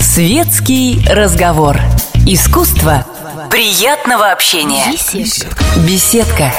Светский 0.00 1.02
разговор. 1.08 1.78
Искусство 2.26 3.06
приятного 3.50 4.30
общения. 4.32 4.84
Беседка. 5.86 6.52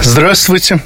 Здравствуйте. 0.00 0.80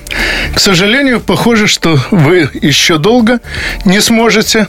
К 0.54 0.58
сожалению, 0.58 1.20
похоже, 1.20 1.66
что 1.66 1.98
вы 2.10 2.48
еще 2.54 2.98
долго 2.98 3.40
не 3.84 4.00
сможете 4.00 4.68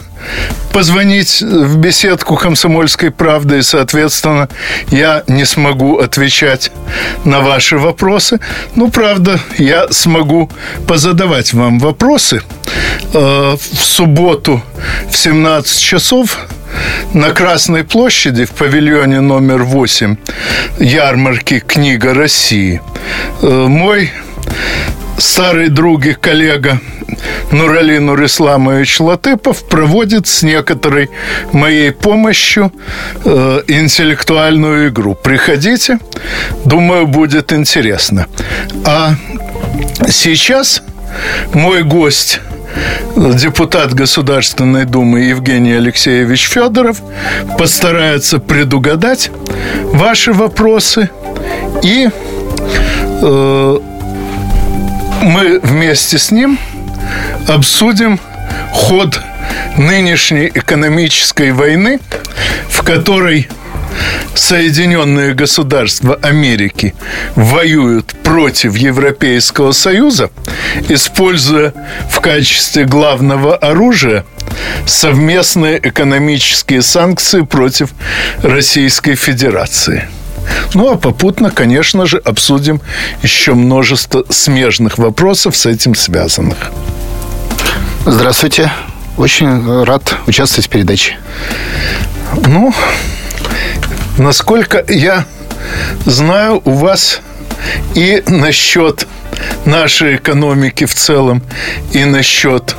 позвонить 0.72 1.42
в 1.42 1.78
беседку 1.78 2.36
«Комсомольской 2.36 3.12
правды», 3.12 3.60
и, 3.60 3.62
соответственно, 3.62 4.50
я 4.90 5.24
не 5.28 5.46
смогу 5.46 5.98
отвечать 5.98 6.72
на 7.26 7.42
ваши 7.42 7.78
вопросы. 7.78 8.40
Ну, 8.76 8.90
правда, 8.90 9.40
я 9.58 9.88
смогу 9.92 10.50
позадавать 10.88 11.54
вам 11.54 11.80
вопросы. 11.80 12.42
Э, 13.14 13.56
в 13.56 13.84
субботу 13.84 14.62
в 15.10 15.18
17 15.18 15.80
часов 15.80 16.40
на 17.14 17.30
Красной 17.30 17.84
площади 17.84 18.46
в 18.46 18.52
павильоне 18.52 19.20
номер 19.20 19.64
8 19.64 20.16
ярмарки 20.80 21.60
«Книга 21.60 22.14
России» 22.14 22.82
э, 23.42 23.48
мой 23.48 24.12
старый 25.18 25.70
друг 25.70 26.06
и 26.06 26.14
коллега 26.14 26.80
Нурали 27.52 27.98
Нурисламович 28.00 29.00
Латыпов 29.00 29.64
проводит 29.64 30.28
с 30.28 30.44
некоторой 30.44 31.10
моей 31.52 31.92
помощью 31.92 32.72
э, 33.24 33.62
интеллектуальную 33.68 34.90
игру. 34.90 35.16
Приходите, 35.16 36.00
думаю, 36.66 37.08
будет 37.08 37.54
интересно. 37.54 38.28
А 38.86 39.16
сейчас 40.08 40.82
мой 41.54 41.84
гость 41.84 42.42
депутат 43.16 43.94
Государственной 43.94 44.86
Думы 44.86 45.22
Евгений 45.22 45.74
Алексеевич 45.74 46.48
Федоров 46.48 47.02
постарается 47.58 48.40
предугадать 48.40 49.30
ваши 49.92 50.34
вопросы 50.34 51.10
и 51.84 52.10
э, 53.22 53.80
мы 55.24 55.60
вместе 55.60 56.18
с 56.18 56.32
ним 56.32 56.60
обсудим 57.48 58.20
ход 58.72 59.20
нынешней 59.78 60.52
экономической 60.54 61.52
войны, 61.52 62.00
в 62.70 62.84
которой 62.84 63.48
Соединенные 64.36 65.34
Государства 65.36 66.16
Америки 66.22 66.96
воюют 67.36 68.14
против 68.24 68.76
Европейского 68.76 69.72
Союза, 69.72 70.32
используя 70.90 71.74
в 72.10 72.20
качестве 72.20 72.86
главного 72.86 73.56
оружия 73.56 74.26
совместные 74.86 75.80
экономические 75.82 76.82
санкции 76.82 77.42
против 77.42 77.92
Российской 78.42 79.16
Федерации. 79.16 80.08
Ну, 80.74 80.92
а 80.92 80.98
попутно, 80.98 81.52
конечно 81.52 82.06
же, 82.06 82.18
обсудим 82.18 82.82
еще 83.22 83.54
множество 83.54 84.24
смежных 84.30 84.98
вопросов 84.98 85.56
с 85.56 85.66
этим 85.66 85.96
связанных. 85.96 86.72
Здравствуйте. 88.06 88.72
Очень 89.18 89.84
рад 89.84 90.16
участвовать 90.26 90.66
в 90.66 90.70
передаче. 90.70 91.18
Ну, 92.48 92.74
насколько 94.18 94.84
я 94.88 95.26
знаю, 96.06 96.62
у 96.66 96.72
вас 96.72 97.22
и 97.96 98.24
насчет 98.28 99.08
нашей 99.66 100.16
экономики 100.16 100.86
в 100.86 100.94
целом, 100.94 101.42
и 101.92 102.06
насчет 102.06 102.76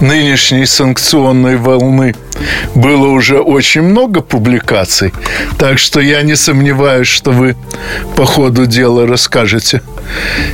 нынешней 0.00 0.66
санкционной 0.66 1.56
волны 1.56 2.14
было 2.74 3.06
уже 3.06 3.40
очень 3.40 3.82
много 3.82 4.20
публикаций, 4.20 5.12
так 5.58 5.78
что 5.78 6.00
я 6.00 6.22
не 6.22 6.36
сомневаюсь, 6.36 7.08
что 7.08 7.30
вы 7.30 7.56
по 8.14 8.26
ходу 8.26 8.66
дела 8.66 9.06
расскажете 9.06 9.82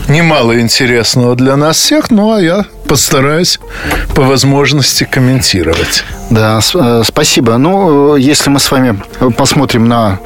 немало 0.08 0.60
интересного 0.60 1.34
для 1.34 1.56
нас 1.56 1.76
всех, 1.76 2.10
ну 2.10 2.32
а 2.32 2.40
я 2.40 2.64
постараюсь 2.86 3.58
по 4.14 4.22
возможности 4.22 5.04
комментировать. 5.04 6.04
Да, 6.30 6.60
э, 6.74 7.02
спасибо. 7.06 7.56
Ну, 7.56 8.16
если 8.16 8.50
мы 8.50 8.58
с 8.60 8.70
вами 8.70 9.00
посмотрим 9.36 9.86
на 9.88 10.18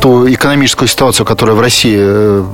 ту 0.00 0.28
экономическую 0.30 0.88
ситуацию, 0.88 1.26
которая 1.26 1.54
в 1.54 1.60
России 1.60 1.96
э, 1.98 2.44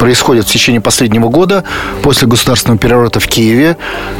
происходит 0.00 0.46
в 0.46 0.52
течение 0.52 0.80
последнего 0.80 1.28
года 1.28 1.64
после 2.02 2.26
государственного 2.26 2.78
переворота 2.78 3.20
в 3.20 3.26
Киеве. 3.26 3.76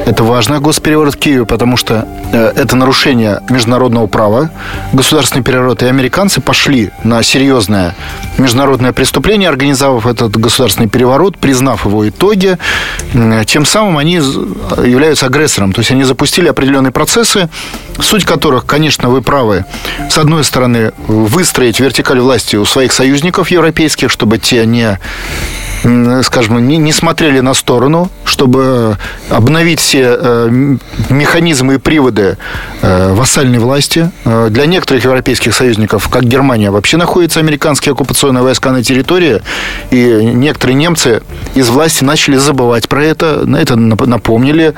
Это 0.06 0.22
важный 0.24 0.60
госпереворот 0.60 1.14
в 1.14 1.18
Киеве, 1.18 1.44
потому 1.44 1.76
что 1.76 2.06
э, 2.32 2.52
это 2.56 2.76
нарушение 2.76 3.40
международного 3.50 4.06
права. 4.06 4.50
Государственный 4.92 5.42
переворот 5.42 5.82
и 5.82 5.86
американцы 5.86 6.40
пошли 6.40 6.90
на 7.02 7.22
серьезное 7.22 7.94
международное 8.38 8.92
преступление, 8.92 9.48
организовав 9.48 10.06
этот 10.06 10.36
государственный 10.36 10.88
переворот, 10.88 11.38
признав 11.38 11.86
его 11.86 12.08
итоги. 12.08 12.58
Тем 13.46 13.64
самым 13.64 13.98
они 13.98 14.14
являются 14.14 15.26
агрессором. 15.26 15.72
То 15.72 15.80
есть 15.80 15.90
они 15.90 16.04
запустили 16.04 16.48
определенные 16.48 16.92
процессы, 16.92 17.48
суть 18.00 18.24
которых, 18.24 18.66
конечно, 18.66 19.08
вы 19.08 19.22
правы. 19.22 19.64
С 20.10 20.18
одной 20.18 20.44
стороны, 20.44 20.92
выстроить 21.06 21.80
вертикаль 21.80 22.20
власти 22.20 22.56
у 22.56 22.64
своих 22.64 22.92
союзников 22.92 23.50
европейских, 23.50 24.10
чтобы 24.10 24.38
те 24.38 24.66
не 24.66 24.98
скажем, 26.22 26.66
не, 26.66 26.78
не 26.78 26.92
смотрели 26.92 27.40
на 27.40 27.54
сторону, 27.54 28.10
чтобы 28.24 28.96
обновить 29.30 29.80
все 29.80 30.16
э, 30.18 30.76
механизмы 31.10 31.74
и 31.74 31.78
приводы 31.78 32.38
э, 32.82 33.12
вассальной 33.12 33.58
власти. 33.58 34.10
Э, 34.24 34.48
для 34.50 34.66
некоторых 34.66 35.04
европейских 35.04 35.54
союзников, 35.54 36.08
как 36.08 36.24
Германия, 36.24 36.70
вообще 36.70 36.96
находятся 36.96 37.40
американские 37.40 37.92
оккупационные 37.92 38.42
войска 38.42 38.72
на 38.72 38.82
территории, 38.82 39.42
и 39.90 40.30
некоторые 40.34 40.74
немцы 40.74 41.22
из 41.54 41.68
власти 41.68 42.04
начали 42.04 42.36
забывать 42.36 42.88
про 42.88 43.04
это, 43.04 43.46
на 43.46 43.56
это 43.56 43.76
напомнили 43.76 44.74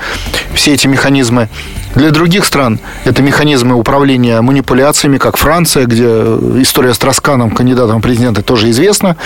все 0.55 0.75
эти 0.75 0.87
механизмы. 0.87 1.49
Для 1.95 2.11
других 2.11 2.45
стран 2.45 2.79
это 3.05 3.23
механизмы 3.23 3.75
управления 3.75 4.41
манипуляциями, 4.41 5.19
как 5.19 5.37
Франция, 5.37 5.87
где 5.87 6.05
история 6.61 6.93
с 6.95 6.99
Тросканом, 6.99 7.51
кандидатом 7.51 7.99
в 7.99 8.03
президенты, 8.03 8.43
тоже 8.43 8.71
известна. 8.71 9.17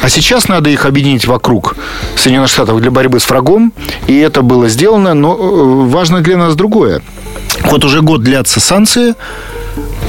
А 0.00 0.08
сейчас 0.08 0.48
надо 0.48 0.70
их 0.70 0.86
объединить 0.86 1.23
вокруг 1.26 1.76
Соединенных 2.16 2.50
Штатов 2.50 2.80
для 2.80 2.90
борьбы 2.90 3.20
с 3.20 3.28
врагом. 3.28 3.72
И 4.06 4.18
это 4.18 4.42
было 4.42 4.68
сделано, 4.68 5.14
но 5.14 5.34
э, 5.34 5.88
важно 5.88 6.20
для 6.20 6.36
нас 6.36 6.54
другое. 6.54 7.02
Вот 7.64 7.84
уже 7.84 8.00
год 8.02 8.22
длятся 8.22 8.60
санкции, 8.60 9.14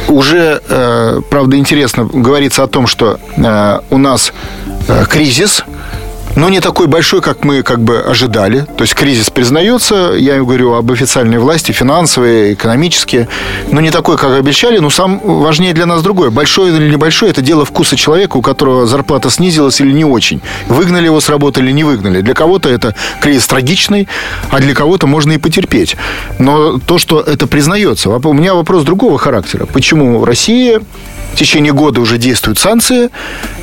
уже, 0.07 0.61
э, 0.67 1.21
правда, 1.29 1.57
интересно 1.57 2.05
говорится 2.05 2.63
о 2.63 2.67
том, 2.67 2.87
что 2.87 3.19
э, 3.37 3.79
у 3.89 3.97
нас 3.97 4.33
кризис, 5.09 5.63
но 6.35 6.49
не 6.49 6.59
такой 6.59 6.87
большой, 6.87 7.21
как 7.21 7.43
мы 7.43 7.63
как 7.63 7.81
бы 7.81 7.99
ожидали. 7.99 8.65
То 8.77 8.83
есть 8.83 8.93
кризис 8.93 9.29
признается, 9.29 10.13
я 10.17 10.37
говорю 10.37 10.73
об 10.73 10.91
официальной 10.91 11.37
власти, 11.37 11.71
финансовой, 11.71 12.53
экономически, 12.53 13.27
но 13.71 13.81
не 13.81 13.91
такой, 13.91 14.17
как 14.17 14.31
обещали. 14.37 14.79
Но 14.79 14.89
сам 14.89 15.19
важнее 15.23 15.73
для 15.73 15.85
нас 15.85 16.01
другое. 16.01 16.29
Большой 16.29 16.69
или 16.75 16.91
небольшой– 16.91 17.29
это 17.31 17.41
дело 17.41 17.65
вкуса 17.65 17.95
человека, 17.95 18.37
у 18.37 18.41
которого 18.41 18.85
зарплата 18.85 19.29
снизилась 19.29 19.79
или 19.81 19.91
не 19.91 20.05
очень. 20.05 20.41
Выгнали 20.67 21.05
его 21.05 21.19
с 21.19 21.29
работы 21.29 21.61
или 21.61 21.71
не 21.71 21.83
выгнали. 21.83 22.21
Для 22.21 22.33
кого-то 22.33 22.69
это 22.69 22.95
кризис 23.21 23.47
трагичный, 23.47 24.07
а 24.49 24.59
для 24.59 24.73
кого-то 24.73 25.07
можно 25.07 25.33
и 25.33 25.37
потерпеть. 25.37 25.95
Но 26.39 26.79
то, 26.79 26.97
что 26.97 27.21
это 27.21 27.47
признается. 27.47 28.09
У 28.09 28.33
меня 28.33 28.53
вопрос 28.53 28.83
другого 28.83 29.17
характера. 29.17 29.65
Почему 29.65 30.25
Россия 30.25 30.81
в 31.33 31.37
течение 31.37 31.73
года 31.73 32.01
уже 32.01 32.17
действуют 32.17 32.59
санкции, 32.59 33.09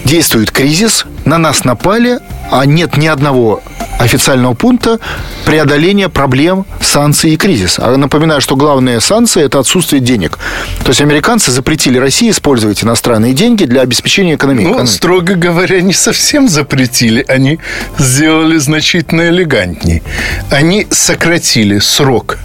действует 0.04 0.50
кризис, 0.50 1.06
на 1.24 1.38
нас 1.38 1.64
напали, 1.64 2.18
а 2.50 2.66
нет 2.66 2.96
ни 2.96 3.06
одного 3.06 3.62
официального 3.98 4.54
пункта 4.54 4.98
преодоления 5.44 6.08
проблем 6.08 6.66
санкций 6.80 7.32
и 7.32 7.36
кризиса. 7.36 7.82
А 7.86 7.96
напоминаю, 7.96 8.40
что 8.40 8.56
главные 8.56 9.00
санкции– 9.00 9.42
это 9.44 9.58
отсутствие 9.58 10.00
денег. 10.00 10.38
То 10.82 10.88
есть 10.88 11.00
американцы 11.00 11.50
запретили 11.50 11.98
России 11.98 12.30
использовать 12.30 12.82
иностранные 12.82 13.32
деньги 13.32 13.64
для 13.64 13.82
обеспечения 13.82 14.34
экономики. 14.34 14.68
Ну, 14.68 14.86
строго 14.86 15.34
говоря, 15.34 15.80
не 15.80 15.92
совсем 15.92 16.48
запретили. 16.48 17.24
Они 17.28 17.58
сделали 17.98 18.58
значительно 18.58 19.28
элегантнее. 19.28 20.02
Они 20.50 20.86
сократили 20.90 21.78
срок 21.78 22.38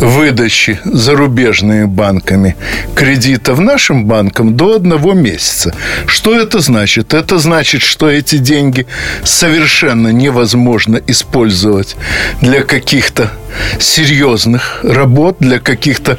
выдачи 0.00 0.80
зарубежными 0.84 1.84
банками 1.84 2.56
кредитов 2.94 3.58
нашим 3.58 4.06
банкам 4.06 4.43
до 4.52 4.76
одного 4.76 5.12
месяца. 5.12 5.74
Что 6.06 6.38
это 6.38 6.60
значит? 6.60 7.14
Это 7.14 7.38
значит, 7.38 7.82
что 7.82 8.08
эти 8.10 8.36
деньги 8.38 8.86
совершенно 9.24 10.08
невозможно 10.08 11.00
использовать 11.06 11.96
для 12.40 12.62
каких-то 12.62 13.30
серьезных 13.78 14.80
работ, 14.82 15.36
для 15.40 15.58
каких-то 15.58 16.18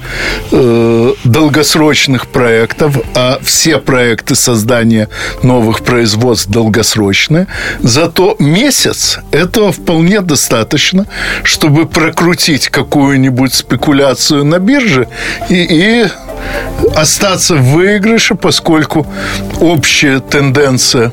э, 0.52 1.14
долгосрочных 1.24 2.28
проектов, 2.28 2.98
а 3.14 3.40
все 3.44 3.78
проекты 3.80 4.36
создания 4.36 5.10
новых 5.44 5.82
производств 5.82 6.50
долгосрочные. 6.50 7.48
Зато 7.80 8.36
месяц 8.40 9.20
этого 9.32 9.72
вполне 9.72 10.22
достаточно, 10.22 11.08
чтобы 11.44 11.86
прокрутить 11.86 12.70
какую-нибудь 12.70 13.54
спекуляцию 13.54 14.46
на 14.46 14.60
бирже 14.60 15.08
и, 15.50 15.56
и 15.56 16.08
остаться 16.96 17.56
в 17.56 17.76
выигрыше, 17.76 18.36
поскольку 18.36 19.06
общая 19.60 20.20
тенденция 20.20 21.12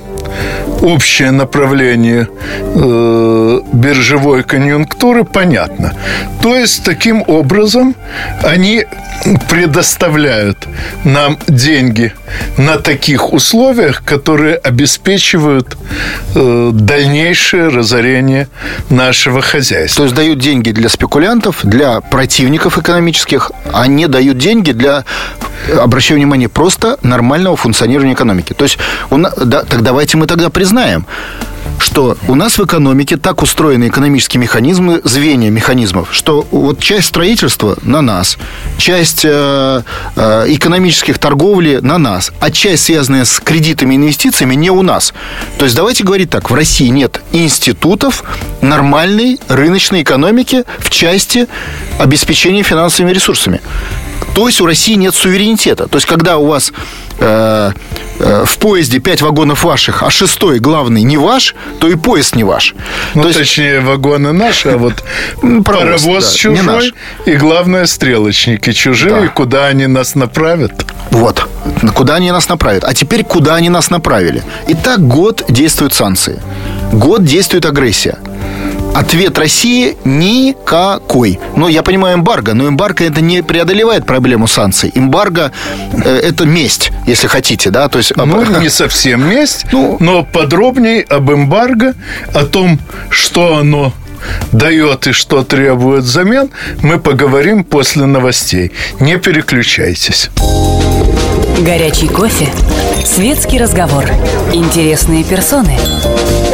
общее 0.80 1.30
направление 1.30 2.28
э, 2.74 3.60
биржевой 3.72 4.42
конъюнктуры 4.42 5.24
понятно. 5.24 5.92
То 6.40 6.56
есть, 6.56 6.84
таким 6.84 7.22
образом, 7.26 7.94
они 8.42 8.84
предоставляют 9.48 10.66
нам 11.04 11.38
деньги 11.46 12.12
на 12.56 12.78
таких 12.78 13.32
условиях, 13.32 14.02
которые 14.04 14.56
обеспечивают 14.56 15.76
э, 16.34 16.70
дальнейшее 16.72 17.68
разорение 17.68 18.48
нашего 18.90 19.40
хозяйства. 19.40 19.98
То 19.98 20.04
есть 20.04 20.14
дают 20.16 20.38
деньги 20.38 20.70
для 20.70 20.88
спекулянтов, 20.88 21.60
для 21.62 22.00
противников 22.00 22.78
экономических, 22.78 23.52
а 23.72 23.86
не 23.86 24.08
дают 24.08 24.38
деньги 24.38 24.72
для, 24.72 25.04
обращаю 25.78 26.18
внимание, 26.18 26.48
просто 26.48 26.98
нормального 27.02 27.56
функционирования 27.56 28.14
экономики. 28.14 28.54
То 28.54 28.64
есть, 28.64 28.78
он, 29.10 29.28
да, 29.44 29.62
так 29.62 29.82
давайте 29.82 30.16
мы 30.16 30.26
тогда 30.26 30.50
признаем, 30.50 31.06
что 31.78 32.16
у 32.28 32.34
нас 32.34 32.58
в 32.58 32.64
экономике 32.64 33.16
так 33.16 33.42
устроены 33.42 33.88
экономические 33.88 34.40
механизмы, 34.40 35.00
звенья 35.04 35.50
механизмов, 35.50 36.08
что 36.12 36.46
вот 36.50 36.78
часть 36.80 37.08
строительства 37.08 37.76
на 37.82 38.00
нас, 38.00 38.38
часть 38.78 39.24
э, 39.24 39.82
э, 40.16 40.44
экономических 40.48 41.18
торговли 41.18 41.80
на 41.82 41.98
нас, 41.98 42.32
а 42.40 42.50
часть, 42.50 42.84
связанная 42.84 43.24
с 43.24 43.40
кредитами 43.40 43.94
и 43.94 43.96
инвестициями, 43.96 44.54
не 44.54 44.70
у 44.70 44.82
нас. 44.82 45.12
То 45.58 45.64
есть 45.64 45.76
давайте 45.76 46.04
говорить 46.04 46.30
так, 46.30 46.50
в 46.50 46.54
России 46.54 46.88
нет 46.88 47.20
институтов 47.32 48.24
нормальной 48.60 49.40
рыночной 49.48 50.02
экономики 50.02 50.64
в 50.78 50.90
части 50.90 51.46
обеспечения 51.98 52.62
финансовыми 52.62 53.12
ресурсами. 53.12 53.60
То 54.34 54.46
есть 54.46 54.60
у 54.60 54.66
России 54.66 54.94
нет 54.94 55.14
суверенитета. 55.14 55.88
То 55.88 55.96
есть 55.96 56.06
когда 56.06 56.38
у 56.38 56.46
вас 56.46 56.72
э, 57.18 57.72
э, 58.18 58.44
в 58.46 58.58
поезде 58.58 58.98
пять 58.98 59.22
вагонов 59.22 59.64
ваших, 59.64 60.02
а 60.02 60.10
шестой 60.10 60.58
главный 60.58 61.02
не 61.02 61.16
ваш, 61.16 61.54
то 61.80 61.88
и 61.88 61.96
поезд 61.96 62.36
не 62.36 62.44
ваш. 62.44 62.74
Ну, 63.14 63.22
то 63.22 63.28
есть, 63.28 63.40
точнее, 63.40 63.80
вагоны 63.80 64.32
наши, 64.32 64.70
а 64.70 64.78
вот 64.78 65.02
паровоз, 65.40 65.64
паровоз 65.64 66.32
да, 66.32 66.38
чужой, 66.38 66.94
и 67.26 67.34
главное, 67.34 67.86
стрелочники 67.86 68.72
чужие, 68.72 69.22
да. 69.22 69.28
куда 69.28 69.66
они 69.66 69.86
нас 69.86 70.14
направят. 70.14 70.86
Вот. 71.10 71.46
Куда 71.94 72.14
они 72.16 72.30
нас 72.32 72.48
направят. 72.48 72.84
А 72.84 72.94
теперь, 72.94 73.22
куда 73.22 73.56
они 73.56 73.68
нас 73.68 73.90
направили. 73.90 74.42
Итак, 74.68 75.06
год 75.06 75.44
действуют 75.48 75.92
санкции. 75.92 76.40
Год 76.92 77.24
действует 77.24 77.66
агрессия. 77.66 78.18
Ответ 78.94 79.38
России 79.38 79.96
никакой. 80.04 81.40
Ну, 81.56 81.68
я 81.68 81.82
понимаю 81.82 82.18
эмбарго, 82.18 82.52
но 82.52 82.68
эмбарго 82.68 83.04
это 83.04 83.22
не 83.22 83.42
преодолевает 83.42 84.04
проблему 84.04 84.46
санкций. 84.46 84.92
Эмбарго 84.94 85.50
э, 85.92 86.20
это 86.22 86.44
месть, 86.44 86.92
если 87.06 87.26
хотите, 87.26 87.70
да? 87.70 87.88
То 87.88 87.98
есть, 87.98 88.12
ну, 88.16 88.60
не 88.60 88.68
совсем 88.68 89.28
месть, 89.28 89.64
ну, 89.72 89.96
но 89.98 90.24
подробнее 90.24 91.02
об 91.02 91.32
эмбарго, 91.32 91.94
о 92.34 92.44
том, 92.44 92.78
что 93.08 93.56
оно 93.56 93.94
дает 94.52 95.06
и 95.06 95.12
что 95.12 95.42
требует 95.42 96.04
взамен, 96.04 96.50
мы 96.82 97.00
поговорим 97.00 97.64
после 97.64 98.04
новостей. 98.04 98.72
Не 99.00 99.16
переключайтесь. 99.16 100.28
Горячий 101.60 102.08
кофе, 102.08 102.48
светский 103.04 103.58
разговор, 103.58 104.04
интересные 104.52 105.24
персоны, 105.24 105.78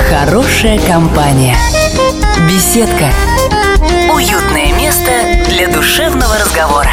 хорошая 0.08 0.78
компания– 0.78 1.56
Беседка. 2.46 3.10
Уютное 4.14 4.72
место 4.74 5.10
для 5.48 5.68
душевного 5.68 6.38
разговора. 6.38 6.90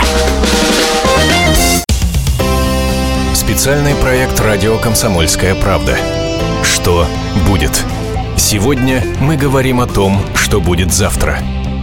Специальный 3.34 3.94
проект 3.96 4.40
«Радио 4.40 4.78
Комсомольская 4.78 5.54
правда». 5.54 5.98
Что 6.64 7.06
будет? 7.48 7.84
Сегодня 8.38 9.04
мы 9.20 9.38
говорим 9.38 9.82
о 9.82 9.88
том, 9.88 10.20
что 10.34 10.60
будет 10.60 10.92
завтра. 10.92 11.38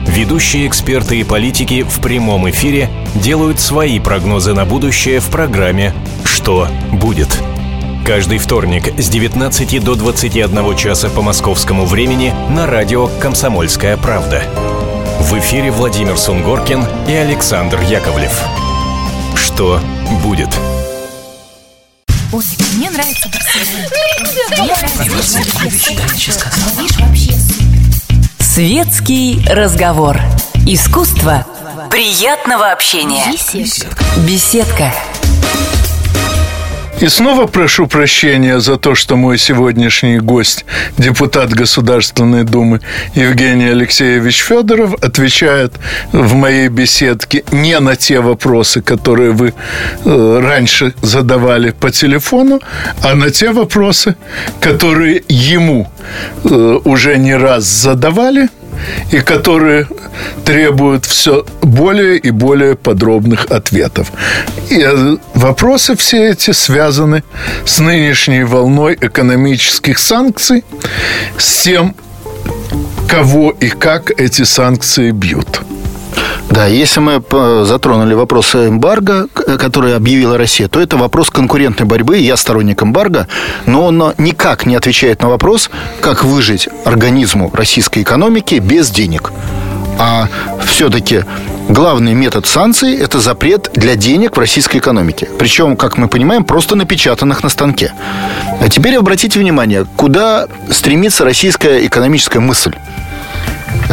Ведущие 0.09 0.67
эксперты 0.67 1.21
и 1.21 1.25
политики 1.25 1.85
в 1.85 2.01
прямом 2.01 2.51
эфире 2.51 2.91
делают 3.15 3.61
свои 3.61 4.01
прогнозы 4.01 4.55
на 4.55 4.65
будущее 4.65 5.21
в 5.21 5.31
программе 5.31 5.95
«Что 6.25 6.67
будет?». 6.91 7.29
Каждый 8.05 8.39
вторник 8.39 8.93
с 8.99 9.09
19 9.09 9.85
до 9.85 9.95
21 9.95 10.77
часа 10.77 11.09
по 11.09 11.23
московскому 11.23 11.87
времени 11.87 12.35
на 12.51 12.67
радио 12.67 13.07
«Комсомольская 13.21 13.97
правда». 13.97 14.43
В 15.21 15.39
эфире 15.39 15.71
Владимир 15.71 16.19
Сунгоркин 16.19 16.85
и 17.07 17.13
Александр 17.13 17.81
Яковлев. 17.83 18.33
Что 19.37 19.81
будет? 20.25 20.49
Ой, 22.33 22.43
мне 22.77 22.91
нравится 22.91 23.29
Светский 28.41 29.47
разговор. 29.49 30.21
Искусство 30.67 31.47
приятного 31.89 32.73
общения. 32.73 33.25
Беседка. 33.31 34.05
Беседка. 34.27 34.93
И 37.03 37.09
снова 37.09 37.47
прошу 37.49 37.89
прощения 37.89 38.61
за 38.61 38.77
то, 38.77 38.95
что 38.95 39.17
мой 39.17 39.37
сегодняшний 39.37 40.21
гость, 40.21 40.65
депутат 40.99 41.51
Государственной 41.51 42.45
Думы 42.45 42.81
Евгений 43.17 43.71
Алексеевич 43.71 44.45
Федоров, 44.45 44.95
отвечает 45.03 45.73
в 46.13 46.35
моей 46.35 46.69
беседке 46.69 47.43
не 47.51 47.81
на 47.81 47.97
те 47.97 48.21
вопросы, 48.21 48.83
которые 48.83 49.33
вы 49.33 49.53
э, 50.05 50.41
раньше 50.41 50.95
задавали 51.03 51.71
по 51.71 51.91
телефону, 51.91 52.61
а 53.03 53.17
на 53.17 53.31
те 53.31 53.51
вопросы, 53.51 54.15
которые 54.61 55.25
ему 55.29 55.91
э, 56.45 56.79
уже 56.85 57.19
не 57.19 57.35
раз 57.35 57.65
задавали– 57.65 58.49
и 59.11 59.21
которые 59.21 59.87
требуют 60.45 61.05
все 61.05 61.45
более 61.61 62.17
и 62.19 62.31
более 62.31 62.75
подробных 62.75 63.47
ответов. 63.51 64.13
И 64.71 64.81
э, 64.81 65.17
вопросы 65.35 65.97
все 65.97 66.31
эти 66.31 66.53
связаны 66.53 67.23
с 67.65 67.79
нынешней 67.79 68.45
волной 68.45 68.97
экономических 69.01 69.99
санкций, 69.99 70.65
с 71.39 71.63
тем, 71.63 71.95
кого 73.09 73.51
и 73.51 73.69
как 73.69 74.11
эти 74.11 74.43
санкции 74.43 75.11
бьют. 75.11 75.63
Да, 76.53 76.67
если 76.67 77.01
мы 77.01 77.23
затронули 77.65 78.13
вопрос 78.13 78.55
эмбарго, 78.55 79.27
который 79.59 79.97
объявила 79.97 80.37
Россия, 80.37 80.69
то 80.69 80.81
это 80.81 80.99
вопрос 80.99 81.31
конкурентной 81.31 81.87
борьбы. 81.87 82.19
Я 82.19 82.37
сторонник 82.37 82.83
эмбарго, 82.83 83.27
но 83.65 83.87
он 83.87 84.13
никак 84.19 84.67
не 84.67 84.75
отвечает 84.77 85.23
на 85.23 85.31
вопрос, 85.31 85.71
как 86.03 86.25
выжить 86.25 86.69
организму 86.85 87.51
российской 87.55 88.03
экономики 88.03 88.57
без 88.57 88.91
денег. 88.91 89.33
А 89.99 90.29
все-таки 90.67 91.25
главный 91.71 92.13
метод 92.13 92.47
санкций– 92.47 92.97
это 92.99 93.19
запрет 93.19 93.71
для 93.73 93.95
денег 93.95 94.37
в 94.37 94.39
российской 94.39 94.77
экономике. 94.77 95.31
Причем, 95.39 95.75
как 95.75 95.97
мы 95.97 96.09
понимаем, 96.09 96.45
просто 96.45 96.77
напечатанных 96.77 97.43
на 97.43 97.49
станке. 97.49 97.95
А 98.61 98.69
теперь 98.69 98.97
обратите 98.97 99.39
внимание, 99.39 99.87
куда 99.97 100.49
стремится 100.71 101.25
российская 101.25 101.87
экономическая 101.87 102.41
мысль. 102.41 102.75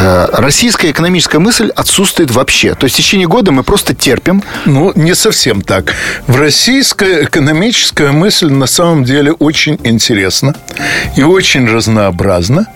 Э, 0.01 0.27
российская 0.31 0.91
экономическая 0.91 1.39
мысль 1.39 1.71
отсутствует 1.75 2.31
вообще. 2.31 2.73
То 2.75 2.85
есть 2.85 2.95
в 2.95 2.97
течение 2.97 3.27
года 3.27 3.51
мы 3.51 3.63
просто 3.63 3.93
терпим. 3.93 4.41
Ну, 4.65 4.93
не 4.95 5.13
совсем 5.13 5.61
так. 5.61 5.93
В 6.27 6.37
российская 6.37 7.23
экономическая 7.23 8.11
мысль 8.11 8.49
на 8.49 8.65
самом 8.65 9.03
деле 9.03 9.33
очень 9.33 9.79
интересна 9.83 10.55
и 11.17 11.23
очень 11.23 11.67
разнообразна. 11.67 12.67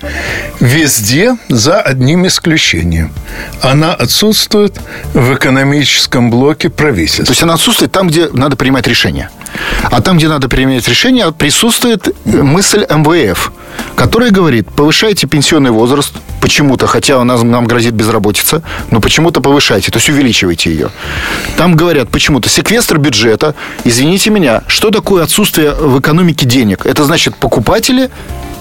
Везде 0.60 1.38
за 1.48 1.80
одним 1.80 2.27
исключением. 2.27 3.13
Она 3.62 3.94
отсутствует 3.94 4.77
в 5.13 5.34
экономическом 5.36 6.30
блоке 6.30 6.70
правительства. 6.70 7.25
То 7.25 7.32
есть 7.32 7.44
она 7.44 7.53
отсутствует 7.53 7.92
там, 7.92 8.08
где 8.08 8.27
надо 8.34 8.58
принимать 8.58 8.88
решения. 8.88 9.30
А 9.91 10.01
там, 10.01 10.17
где 10.17 10.27
надо 10.27 10.50
принимать 10.50 10.88
решения, 10.88 11.31
присутствует 11.31 12.15
мысль 12.25 12.86
МВФ, 12.89 13.51
которая 13.95 14.31
говорит, 14.31 14.67
повышайте 14.69 15.27
пенсионный 15.27 15.72
возраст, 15.72 16.13
почему-то, 16.41 16.88
хотя 16.88 17.19
у 17.19 17.24
нас, 17.24 17.41
нам 17.43 17.65
грозит 17.65 17.93
безработица, 17.93 18.63
но 18.91 19.00
почему-то 19.00 19.39
повышайте, 19.39 19.91
то 19.91 19.98
есть 19.98 20.10
увеличивайте 20.10 20.72
ее. 20.72 20.89
Там 21.57 21.75
говорят 21.75 22.10
почему-то 22.10 22.50
секвестр 22.50 22.98
бюджета, 22.98 23.55
извините 23.83 24.29
меня, 24.29 24.63
что 24.67 24.89
такое 24.91 25.24
отсутствие 25.24 25.74
в 25.74 26.00
экономике 26.00 26.45
денег? 26.45 26.86
Это 26.86 27.05
значит, 27.05 27.36
покупатели 27.36 28.10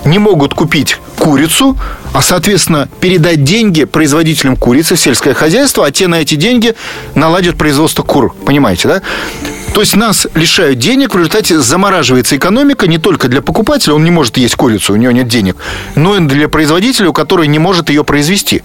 не 0.05 0.19
могут 0.19 0.55
купить 0.55 0.99
курицу, 1.19 1.77
а, 2.13 2.23
соответственно, 2.23 2.89
передать 3.01 3.45
деньги 3.45 3.85
производителям 3.85 4.57
курицы 4.57 4.97
в 4.97 5.01
сельское 5.01 5.35
хозяйство, 5.35 5.87
а 5.87 5.91
те 5.91 6.09
на 6.09 6.17
эти 6.17 6.35
деньги 6.35 6.75
наладят 7.15 7.57
производство 7.57 8.03
кур. 8.03 8.35
Понимаете, 8.45 8.89
да? 8.89 9.03
То 9.75 9.81
есть 9.81 9.97
нас 9.97 10.27
лишают 10.35 10.79
денег, 10.79 11.15
в 11.15 11.19
результате 11.19 11.59
замораживается 11.59 12.37
экономика 12.37 12.87
не 12.87 12.99
только 12.99 13.29
для 13.29 13.41
покупателя, 13.41 13.95
он 13.95 14.05
не 14.05 14.11
может 14.11 14.37
есть 14.37 14.55
курицу, 14.55 14.93
у 14.93 14.97
него 14.97 15.13
нет 15.13 15.29
денег, 15.29 15.57
но 15.95 16.17
и 16.17 16.21
для 16.21 16.49
производителя, 16.49 17.11
который 17.13 17.47
не 17.47 17.59
может 17.59 17.89
ее 17.89 18.05
произвести. 18.05 18.63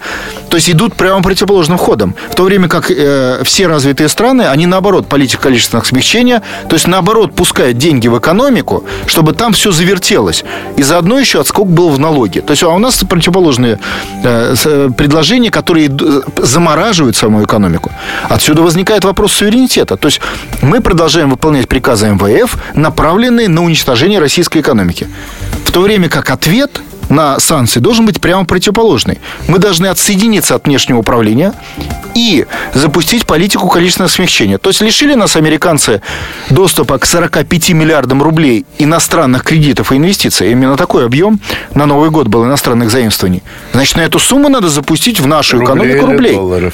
То 0.50 0.58
есть 0.58 0.70
идут 0.70 0.96
прямо 0.96 1.24
противоположным 1.24 1.78
ходом. 1.78 2.16
В 2.30 2.36
то 2.36 2.44
время 2.44 2.68
как 2.68 2.92
э, 2.92 3.42
все 3.44 3.68
развитые 3.68 4.10
страны, 4.10 4.44
они 4.44 4.66
наоборот, 4.66 5.08
политика 5.08 5.44
количественного 5.44 5.86
смягчения, 5.86 6.42
то 6.68 6.76
есть 6.76 6.88
наоборот 6.88 7.34
пускают 7.36 7.78
деньги 7.78 8.10
в 8.10 8.20
экономику, 8.20 8.84
чтобы 9.06 9.34
там 9.34 9.54
все 9.54 9.72
завертелось. 9.72 10.44
И 10.76 10.84
заодно 10.84 11.20
еще 11.20 11.40
отскок 11.40 11.70
был 11.70 11.90
в 11.90 12.00
налоги. 12.00 12.40
То 12.40 12.52
есть 12.52 12.64
а 12.64 12.70
у 12.70 12.80
нас 12.80 13.04
противоположные 13.08 13.80
э, 14.24 14.56
э 14.66 14.90
предложения, 14.98 15.52
которые 15.52 15.90
замораживают 16.38 17.16
саму 17.16 17.44
экономику. 17.44 17.92
Отсюда 18.30 18.62
возникает 18.62 19.06
вопрос 19.06 19.32
суверенитета. 19.32 19.96
То 19.96 20.08
есть 20.08 20.20
мы 20.62 20.82
продолжаем 20.98 21.30
выполнять 21.30 21.68
приказы 21.68 22.10
МВФ, 22.10 22.58
направленные 22.74 23.48
на 23.48 23.64
уничтожение 23.64 24.18
российской 24.18 24.62
экономики. 24.62 25.08
В 25.64 25.72
то 25.72 25.82
время 25.82 26.10
как 26.10 26.32
ответ 26.32 26.82
на 27.10 27.40
санкции 27.40 27.80
должен 27.80 28.06
быть 28.06 28.20
прямо 28.22 28.46
противоположный. 28.46 29.20
Мы 29.48 29.60
должны 29.60 29.88
отсоединиться 29.88 30.56
от 30.56 30.66
внешнего 30.66 31.00
управления 31.00 31.54
и 32.16 32.46
запустить 32.74 33.26
политику 33.26 33.68
количественного 33.68 34.10
смягчения. 34.10 34.58
То 34.58 34.70
есть 34.70 34.82
лишили 34.82 35.14
нас 35.14 35.36
американцы 35.36 36.02
доступа 36.50 36.98
к 36.98 37.06
45 37.06 37.70
миллиардам 37.72 38.22
рублей 38.24 38.66
иностранных 38.78 39.44
кредитов 39.44 39.92
и 39.92 39.98
инвестиций. 39.98 40.52
Именно 40.52 40.78
такой 40.78 41.06
объем 41.06 41.40
на 41.74 41.86
Новый 41.86 42.10
год 42.10 42.28
был 42.28 42.46
иностранных 42.46 42.92
заимствований. 42.92 43.44
Значит, 43.74 43.98
на 43.98 44.02
эту 44.02 44.20
сумму 44.20 44.50
надо 44.50 44.70
запустить 44.70 45.20
в 45.20 45.28
нашу 45.28 45.60
рублей 45.60 45.68
экономику 45.68 46.06
рублей. 46.08 46.34
Долларов. 46.34 46.74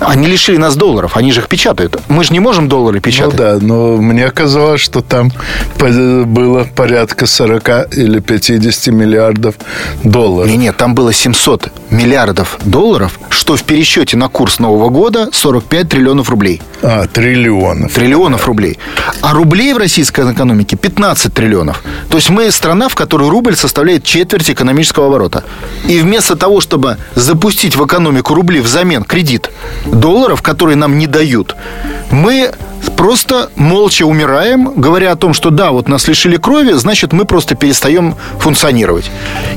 Они 0.00 0.26
лишили 0.26 0.56
нас 0.56 0.74
долларов, 0.74 1.16
они 1.16 1.30
же 1.30 1.40
их 1.40 1.48
печатают. 1.48 2.00
Мы 2.08 2.24
же 2.24 2.32
не 2.32 2.40
можем 2.40 2.68
доллары 2.68 3.00
печатать. 3.00 3.38
Ну 3.38 3.38
да, 3.38 3.58
но 3.60 3.96
мне 3.96 4.28
казалось, 4.30 4.80
что 4.80 5.02
там 5.02 5.30
было 5.78 6.64
порядка 6.64 7.26
40 7.26 7.96
или 7.96 8.18
50 8.18 8.92
миллиардов 8.92 9.54
долларов. 10.02 10.50
Нет, 10.50 10.58
нет, 10.58 10.76
там 10.76 10.94
было 10.94 11.12
700 11.12 11.72
миллиардов 11.90 12.58
долларов, 12.64 13.18
что 13.30 13.56
в 13.56 13.62
пересчете 13.62 14.16
на 14.16 14.28
курс 14.28 14.58
Нового 14.58 14.88
года 14.88 15.28
45 15.32 15.88
триллионов 15.88 16.30
рублей. 16.30 16.62
А, 16.82 17.06
триллионов. 17.06 17.92
Триллионов 17.92 18.46
рублей. 18.46 18.78
А 19.20 19.32
рублей 19.32 19.72
в 19.74 19.78
российской 19.78 20.32
экономике 20.32 20.76
15 20.76 21.32
триллионов. 21.32 21.82
То 22.08 22.16
есть 22.16 22.30
мы 22.30 22.50
страна, 22.50 22.88
в 22.88 22.94
которой 22.94 23.28
рубль 23.28 23.56
составляет 23.56 24.04
четверть 24.04 24.50
экономического 24.50 25.06
оборота. 25.06 25.44
И 25.86 26.00
вместо 26.00 26.36
того, 26.36 26.60
чтобы 26.60 26.98
запустить 27.14 27.76
в 27.76 27.84
экономику 27.84 28.34
рубли 28.34 28.60
взамен 28.60 29.04
кредит 29.04 29.50
долларов, 29.86 30.42
которые 30.42 30.76
нам 30.76 30.98
не 30.98 31.06
дают, 31.06 31.56
мы 32.10 32.52
просто 32.96 33.50
молча 33.56 34.04
умираем, 34.04 34.72
говоря 34.76 35.12
о 35.12 35.16
том, 35.16 35.34
что 35.34 35.50
да, 35.50 35.70
вот 35.70 35.88
нас 35.88 36.08
лишили 36.08 36.36
крови, 36.36 36.72
значит, 36.72 37.12
мы 37.12 37.24
просто 37.24 37.54
перестаем 37.54 38.14
функционировать. 38.38 39.10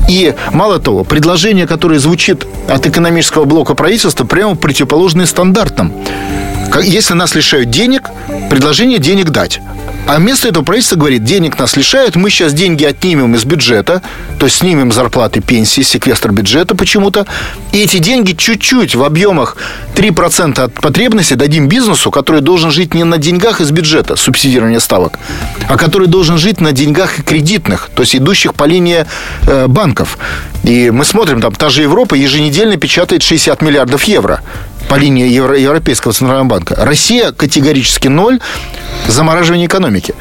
И 0.08 0.34
мало 0.52 0.78
того, 0.78 1.04
предложение, 1.04 1.66
которое 1.66 1.98
звучит 1.98 2.46
от 2.68 2.86
экономического 2.86 3.44
блока 3.44 3.74
правительства, 3.74 4.24
прямо 4.24 4.56
противоположное 4.56 5.26
стандартам. 5.26 5.92
Если 6.82 7.14
нас 7.14 7.34
лишают 7.34 7.70
денег, 7.70 8.10
предложение 8.50 8.98
денег 8.98 9.30
дать. 9.30 9.60
А 10.06 10.18
вместо 10.18 10.48
этого 10.48 10.64
правительство 10.64 10.96
говорит, 10.96 11.22
денег 11.24 11.58
нас 11.58 11.76
лишают, 11.76 12.16
мы 12.16 12.30
сейчас 12.30 12.54
деньги 12.54 12.84
отнимем 12.84 13.34
из 13.34 13.44
бюджета, 13.44 14.00
то 14.38 14.46
есть 14.46 14.56
снимем 14.56 14.90
зарплаты, 14.90 15.42
пенсии, 15.42 15.82
секвестр 15.82 16.30
бюджета 16.30 16.74
почему-то, 16.74 17.26
и 17.72 17.82
эти 17.82 17.98
деньги 17.98 18.32
чуть-чуть 18.32 18.94
в 18.94 19.04
объемах 19.04 19.58
3% 19.96 20.58
от 20.60 20.72
потребности 20.72 21.34
дадим 21.34 21.68
бизнесу, 21.68 22.10
который 22.10 22.40
должен 22.40 22.70
жить 22.70 22.94
не 22.94 23.04
на 23.04 23.18
деньгах 23.18 23.60
из 23.60 23.70
бюджета, 23.70 24.16
субсидирования 24.16 24.80
ставок, 24.80 25.18
а 25.68 25.76
который 25.76 26.06
должен 26.08 26.38
жить 26.38 26.62
на 26.62 26.72
деньгах 26.72 27.22
кредитных, 27.24 27.90
то 27.94 28.02
есть 28.02 28.16
идущих 28.16 28.54
по 28.54 28.64
линии 28.64 29.04
э, 29.46 29.66
банков. 29.66 30.16
И 30.64 30.90
мы 30.90 31.04
смотрим, 31.04 31.42
там 31.42 31.54
та 31.54 31.68
же 31.68 31.82
Европа 31.82 32.14
еженедельно 32.14 32.78
печатает 32.78 33.22
60 33.22 33.60
миллиардов 33.60 34.04
евро 34.04 34.40
по 34.88 34.94
линии 34.96 35.28
Евро- 35.28 35.58
Европейского 35.58 36.12
Центрального 36.12 36.48
банка. 36.48 36.74
Россия 36.76 37.32
категорически 37.32 38.08
ноль 38.08 38.40
замораживание 39.06 39.66
экономики. 39.66 40.14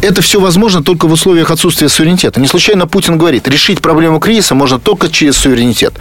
Это 0.00 0.20
все 0.20 0.40
возможно 0.40 0.82
только 0.82 1.06
в 1.06 1.12
условиях 1.12 1.50
отсутствия 1.50 1.88
суверенитета. 1.88 2.40
Не 2.40 2.48
случайно 2.48 2.88
Путин 2.88 3.18
говорит, 3.18 3.46
решить 3.46 3.80
проблему 3.80 4.18
кризиса 4.18 4.54
можно 4.54 4.80
только 4.80 5.08
через 5.08 5.36
суверенитет. 5.36 5.94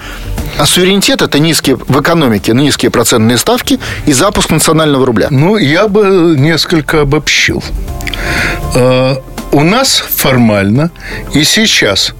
А 0.58 0.66
суверенитет– 0.66 1.22
это 1.24 1.38
низкие 1.38 1.76
в 1.76 2.02
экономике, 2.02 2.54
низкие 2.54 2.90
процентные 2.90 3.38
ставки 3.38 3.80
и 4.08 4.14
запуск 4.14 4.50
национального 4.50 5.06
рубля. 5.06 5.28
Ну, 5.30 5.58
я 5.58 5.88
бы 5.88 6.36
несколько 6.38 7.02
обобщил. 7.02 7.64
У 9.54 9.64
нас 9.64 9.98
формально 10.00 10.92
и 11.34 11.44
сейчас 11.44 12.14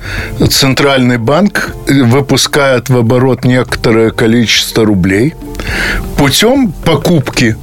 Центральный 0.50 1.18
банк 1.18 1.74
выпускает 1.88 2.90
в 2.90 2.98
оборот 2.98 3.46
некоторое 3.46 4.12
количество 4.12 4.86
рублей 4.86 5.34
путем 6.18 6.74
покупки 6.74 7.56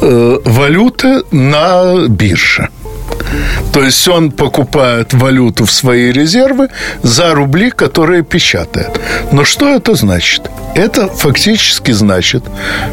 э, 0.00 0.38
валюты 0.44 1.22
на 1.32 2.08
бирже. 2.08 2.70
То 3.72 3.82
есть 3.82 4.06
он 4.08 4.30
покупает 4.30 5.14
валюту 5.14 5.64
в 5.64 5.72
свои 5.72 6.10
резервы 6.12 6.68
за 7.02 7.34
рубли, 7.34 7.70
которые 7.70 8.22
печатает. 8.22 9.00
Но 9.32 9.44
что 9.44 9.68
это 9.68 9.94
значит? 9.94 10.50
Это 10.74 11.08
фактически 11.08 11.92
значит, 11.92 12.44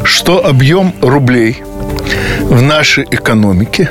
что 0.04 0.44
объем 0.44 0.94
рублей 1.00 1.62
в 2.42 2.62
нашей 2.62 3.04
экономике 3.10 3.90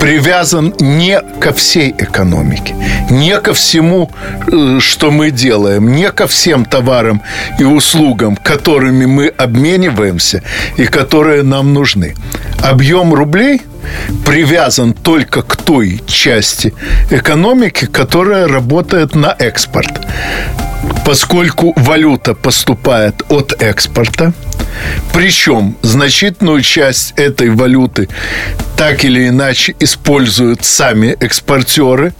привязан 0.00 0.74
не 0.80 1.20
ко 1.40 1.52
всей 1.52 1.94
экономике, 1.96 2.74
не 3.10 3.38
ко 3.38 3.54
всему, 3.54 4.10
э, 4.50 4.78
что 4.80 5.10
мы 5.10 5.30
делаем, 5.30 5.92
не 5.92 6.10
ко 6.10 6.26
всем 6.26 6.64
товарам 6.64 7.22
и 7.58 7.64
услугам, 7.64 8.36
которыми 8.36 9.06
мы 9.06 9.28
обмениваемся 9.28 10.42
и 10.76 10.86
которые 10.86 11.42
нам 11.42 11.72
нужны. 11.72 12.14
Объем 12.62 13.14
рублей 13.14 13.62
привязан 14.24 14.94
только 14.94 15.42
к 15.42 15.56
той 15.56 16.02
части 16.06 16.74
экономики, 17.10 17.86
которая 17.86 18.48
работает 18.48 19.14
на 19.14 19.34
экспорт. 19.38 19.90
Поскольку 21.04 21.72
валюта 21.76 22.34
поступает 22.34 23.22
от 23.28 23.60
экспорта, 23.60 24.32
причем 25.12 25.76
значительную 25.82 26.62
часть 26.62 27.12
этой 27.16 27.50
валюты 27.50 28.08
так 28.76 29.04
или 29.04 29.28
иначе 29.28 29.76
используют 29.78 30.64
сами 30.64 31.16
экспортеры 31.20 32.14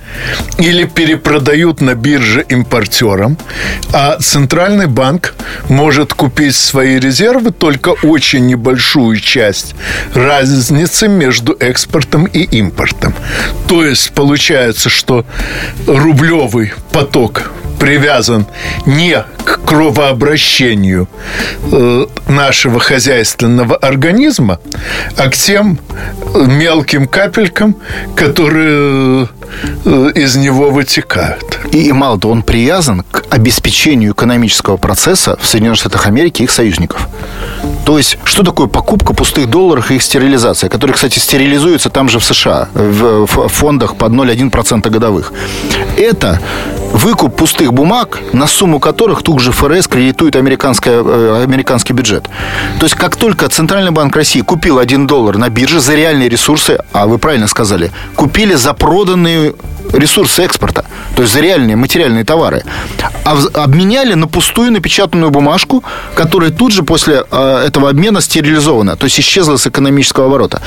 или 0.58 0.84
перепродают 0.84 1.80
на 1.80 1.94
бирже 1.94 2.44
импортерам, 2.48 3.36
а 3.92 4.18
Центральный 4.20 4.86
банк 4.86 5.34
может 5.68 6.12
купить 6.12 6.54
свои 6.54 7.00
резервы 7.00 7.50
только 7.50 7.94
очень 8.02 8.46
небольшую 8.46 9.18
часть 9.18 9.74
разницы 10.14 11.08
между 11.08 11.51
экспортом 11.58 12.26
и 12.26 12.42
импортом. 12.42 13.14
То 13.68 13.84
есть 13.84 14.12
получается, 14.12 14.88
что 14.88 15.24
рублевый 15.86 16.72
поток 16.92 17.50
привязан 17.78 18.46
не 18.86 19.24
к 19.44 19.60
кровообращению 19.64 21.08
э, 21.72 22.06
нашего 22.28 22.78
хозяйственного 22.78 23.74
организма, 23.74 24.60
а 25.16 25.28
к 25.28 25.34
тем 25.34 25.80
мелким 26.32 27.08
капелькам, 27.08 27.76
которые 28.14 29.28
из 29.84 30.36
него 30.36 30.70
вытекают. 30.70 31.60
И, 31.72 31.88
и 31.88 31.92
мало 31.92 32.18
того, 32.18 32.32
он 32.32 32.42
привязан 32.42 33.04
к 33.10 33.24
обеспечению 33.30 34.12
экономического 34.12 34.76
процесса 34.76 35.38
в 35.40 35.46
Соединенных 35.46 35.78
Штатах 35.78 36.06
Америки 36.06 36.42
и 36.42 36.44
их 36.44 36.50
союзников. 36.50 37.08
То 37.84 37.98
есть, 37.98 38.18
что 38.24 38.42
такое 38.42 38.68
покупка 38.68 39.12
пустых 39.12 39.48
долларов 39.48 39.90
и 39.90 39.96
их 39.96 40.02
стерилизация, 40.02 40.70
которые, 40.70 40.94
кстати, 40.94 41.18
стерилизуются 41.18 41.90
там 41.90 42.08
же 42.08 42.18
в 42.18 42.24
США, 42.24 42.68
в 42.74 43.48
фондах 43.48 43.96
под 43.96 44.12
0,1% 44.12 44.88
годовых. 44.88 45.32
Это 45.96 46.40
выкуп 46.92 47.36
пустых 47.36 47.72
бумаг, 47.72 48.20
на 48.32 48.46
сумму 48.46 48.78
которых 48.78 49.22
тут 49.22 49.40
же 49.40 49.52
ФРС 49.52 49.88
кредитует 49.88 50.36
американское, 50.36 51.02
э, 51.02 51.42
американский 51.42 51.92
бюджет. 51.92 52.28
То 52.78 52.86
есть, 52.86 52.94
как 52.94 53.16
только 53.16 53.48
Центральный 53.48 53.90
банк 53.90 54.14
России 54.14 54.40
купил 54.42 54.78
1 54.78 55.06
доллар 55.06 55.38
на 55.38 55.48
бирже 55.48 55.80
за 55.80 55.94
реальные 55.94 56.28
ресурсы, 56.28 56.78
а 56.92 57.06
вы 57.06 57.18
правильно 57.18 57.46
сказали, 57.46 57.90
купили 58.14 58.54
за 58.54 58.74
проданную 59.42 59.56
ресурсы 59.92 60.42
экспорта, 60.42 60.84
то 61.16 61.22
есть 61.22 61.34
за 61.34 61.40
реальные 61.40 61.76
материальные 61.76 62.24
товары, 62.24 62.64
а 63.24 63.36
обменяли 63.62 64.14
на 64.14 64.26
пустую 64.26 64.72
напечатанную 64.72 65.30
бумажку, 65.30 65.84
которая 66.14 66.50
тут 66.50 66.72
же 66.72 66.82
после 66.82 67.24
э, 67.30 67.64
этого 67.66 67.90
обмена 67.90 68.20
стерилизована, 68.20 68.96
то 68.96 69.04
есть 69.04 69.20
исчезла 69.20 69.56
с 69.58 69.66
экономического 69.66 70.26
оборота. 70.26 70.62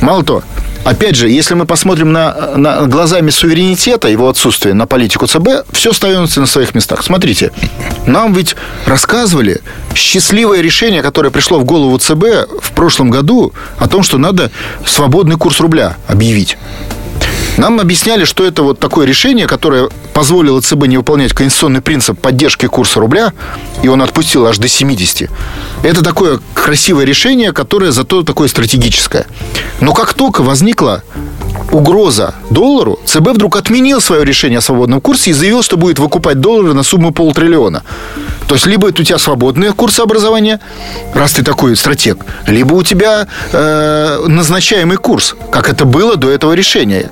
Мало 0.00 0.24
того, 0.24 0.42
Опять 0.84 1.16
же, 1.16 1.28
если 1.28 1.54
мы 1.54 1.66
посмотрим 1.66 2.12
на, 2.12 2.56
на 2.56 2.86
глазами 2.86 3.30
суверенитета, 3.30 4.06
его 4.06 4.28
отсутствия 4.28 4.72
на 4.72 4.86
политику 4.86 5.26
ЦБ, 5.26 5.66
все 5.72 5.92
становится 5.92 6.38
на 6.38 6.46
своих 6.46 6.76
местах. 6.76 7.02
Смотрите, 7.02 7.50
нам 8.06 8.32
ведь 8.32 8.54
рассказывали 8.84 9.62
счастливое 9.96 10.60
решение, 10.60 11.02
которое 11.02 11.30
пришло 11.30 11.58
в 11.58 11.64
голову 11.64 11.98
ЦБ 11.98 12.62
в 12.62 12.70
прошлом 12.72 13.10
году 13.10 13.52
о 13.78 13.88
том, 13.88 14.04
что 14.04 14.18
надо 14.18 14.52
свободный 14.86 15.36
курс 15.36 15.58
рубля 15.58 15.96
объявить. 16.06 16.56
Нам 17.56 17.80
объясняли, 17.80 18.24
что 18.24 18.44
это 18.44 18.62
вот 18.62 18.78
такое 18.78 19.06
решение, 19.06 19.46
которое 19.46 19.88
позволило 20.12 20.60
ЦБ 20.60 20.86
не 20.86 20.98
выполнять 20.98 21.32
конституционный 21.32 21.80
принцип 21.80 22.18
поддержки 22.18 22.66
курса 22.66 23.00
рубля, 23.00 23.32
и 23.82 23.88
он 23.88 24.02
отпустил 24.02 24.46
аж 24.46 24.58
до 24.58 24.68
70. 24.68 25.30
Это 25.82 26.02
такое 26.04 26.40
красивое 26.54 27.04
решение, 27.04 27.52
которое 27.52 27.92
зато 27.92 28.22
такое 28.22 28.48
стратегическое. 28.48 29.26
Но 29.80 29.92
как 29.94 30.12
только 30.12 30.42
возникла 30.42 31.02
угроза 31.72 32.34
доллару, 32.50 32.98
ЦБ 33.04 33.30
вдруг 33.30 33.56
отменил 33.56 34.00
свое 34.00 34.24
решение 34.24 34.58
о 34.58 34.62
свободном 34.62 35.00
курсе 35.00 35.30
и 35.30 35.34
заявил, 35.34 35.62
что 35.62 35.76
будет 35.76 35.98
выкупать 35.98 36.40
доллары 36.40 36.74
на 36.74 36.82
сумму 36.82 37.12
полтриллиона. 37.12 37.82
То 38.46 38.54
есть, 38.54 38.66
либо 38.66 38.88
это 38.88 39.02
у 39.02 39.04
тебя 39.04 39.18
свободные 39.18 39.72
курсы 39.72 40.00
образования, 40.00 40.60
раз 41.14 41.32
ты 41.32 41.42
такой 41.42 41.76
стратег, 41.76 42.18
либо 42.46 42.74
у 42.74 42.82
тебя 42.82 43.26
э, 43.52 44.24
назначаемый 44.26 44.98
курс, 44.98 45.34
как 45.50 45.68
это 45.68 45.84
было 45.84 46.16
до 46.16 46.30
этого 46.30 46.52
решения. 46.52 47.10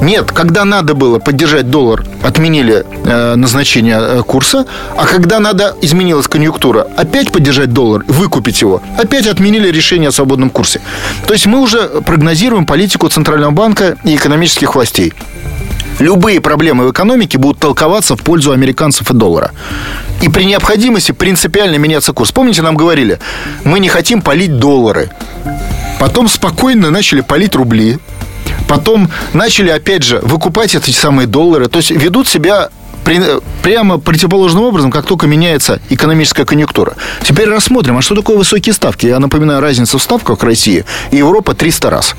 Нет, 0.00 0.30
когда 0.30 0.64
надо 0.64 0.94
было 0.94 1.18
поддержать 1.18 1.70
доллар, 1.70 2.04
отменили 2.22 2.84
э, 3.04 3.34
назначение 3.34 3.96
э, 3.98 4.22
курса, 4.22 4.66
а 4.96 5.06
когда 5.06 5.40
надо 5.40 5.74
изменилась 5.80 6.28
конъюнктура, 6.28 6.86
опять 6.96 7.32
поддержать 7.32 7.72
доллар, 7.72 8.04
выкупить 8.06 8.60
его, 8.60 8.82
опять 8.98 9.26
отменили 9.26 9.70
решение 9.70 10.10
о 10.10 10.12
свободном 10.12 10.50
курсе. 10.50 10.80
То 11.26 11.32
есть 11.32 11.46
мы 11.46 11.60
уже 11.60 11.88
прогнозируем 12.04 12.66
политику 12.66 13.08
Центрального 13.08 13.52
банка 13.52 13.96
и 14.04 14.14
экономических 14.14 14.74
властей. 14.74 15.14
Любые 15.98 16.42
проблемы 16.42 16.86
в 16.86 16.92
экономике 16.92 17.38
будут 17.38 17.58
толковаться 17.58 18.16
в 18.16 18.22
пользу 18.22 18.52
американцев 18.52 19.10
и 19.10 19.14
доллара. 19.14 19.52
И 20.20 20.28
при 20.28 20.44
необходимости 20.44 21.12
принципиально 21.12 21.76
меняться 21.76 22.12
курс. 22.12 22.32
Помните, 22.32 22.62
нам 22.62 22.76
говорили, 22.76 23.18
мы 23.64 23.80
не 23.80 23.88
хотим 23.88 24.20
полить 24.20 24.58
доллары. 24.58 25.10
Потом 25.98 26.28
спокойно 26.28 26.90
начали 26.90 27.22
полить 27.22 27.54
рубли. 27.54 27.98
Потом 28.68 29.10
начали, 29.32 29.70
опять 29.70 30.02
же, 30.02 30.20
выкупать 30.22 30.74
эти 30.74 30.90
самые 30.90 31.26
доллары. 31.26 31.68
То 31.68 31.78
есть 31.78 31.90
ведут 31.90 32.28
себя 32.28 32.70
прямо 33.62 33.98
противоположным 33.98 34.64
образом, 34.64 34.90
как 34.90 35.06
только 35.06 35.26
меняется 35.26 35.80
экономическая 35.90 36.44
конъюнктура. 36.44 36.94
Теперь 37.22 37.48
рассмотрим, 37.48 37.96
а 37.98 38.02
что 38.02 38.16
такое 38.16 38.36
высокие 38.36 38.72
ставки? 38.72 39.06
Я 39.06 39.20
напоминаю, 39.20 39.60
разница 39.60 39.98
в 39.98 40.02
ставках 40.02 40.42
России 40.42 40.84
и 41.12 41.18
Европа 41.18 41.54
300 41.54 41.90
раз. 41.90 42.16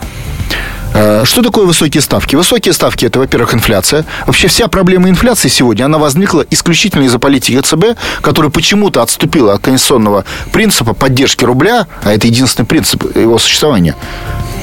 Э, 0.93 1.23
что 1.25 1.41
такое 1.41 1.65
высокие 1.65 2.01
ставки? 2.01 2.35
Высокие 2.35 2.73
ставки– 2.73 3.05
это, 3.07 3.19
во-первых, 3.19 3.53
инфляция. 3.53 4.05
Вообще 4.25 4.47
вся 4.47 4.67
проблема 4.67 5.09
инфляции 5.09 5.49
сегодня, 5.49 5.85
она 5.85 5.97
возникла 5.97 6.45
исключительно 6.49 7.03
из-за 7.03 7.19
политики 7.19 7.59
ЦБ, 7.59 7.97
которая 8.21 8.51
почему-то 8.51 9.01
отступила 9.01 9.53
от 9.53 9.61
конституционного 9.61 10.25
принципа 10.51 10.93
поддержки 10.93 11.43
рубля, 11.43 11.87
а 12.03 12.13
это 12.13 12.27
единственный 12.27 12.65
принцип 12.65 13.15
его 13.15 13.37
существования, 13.37 13.95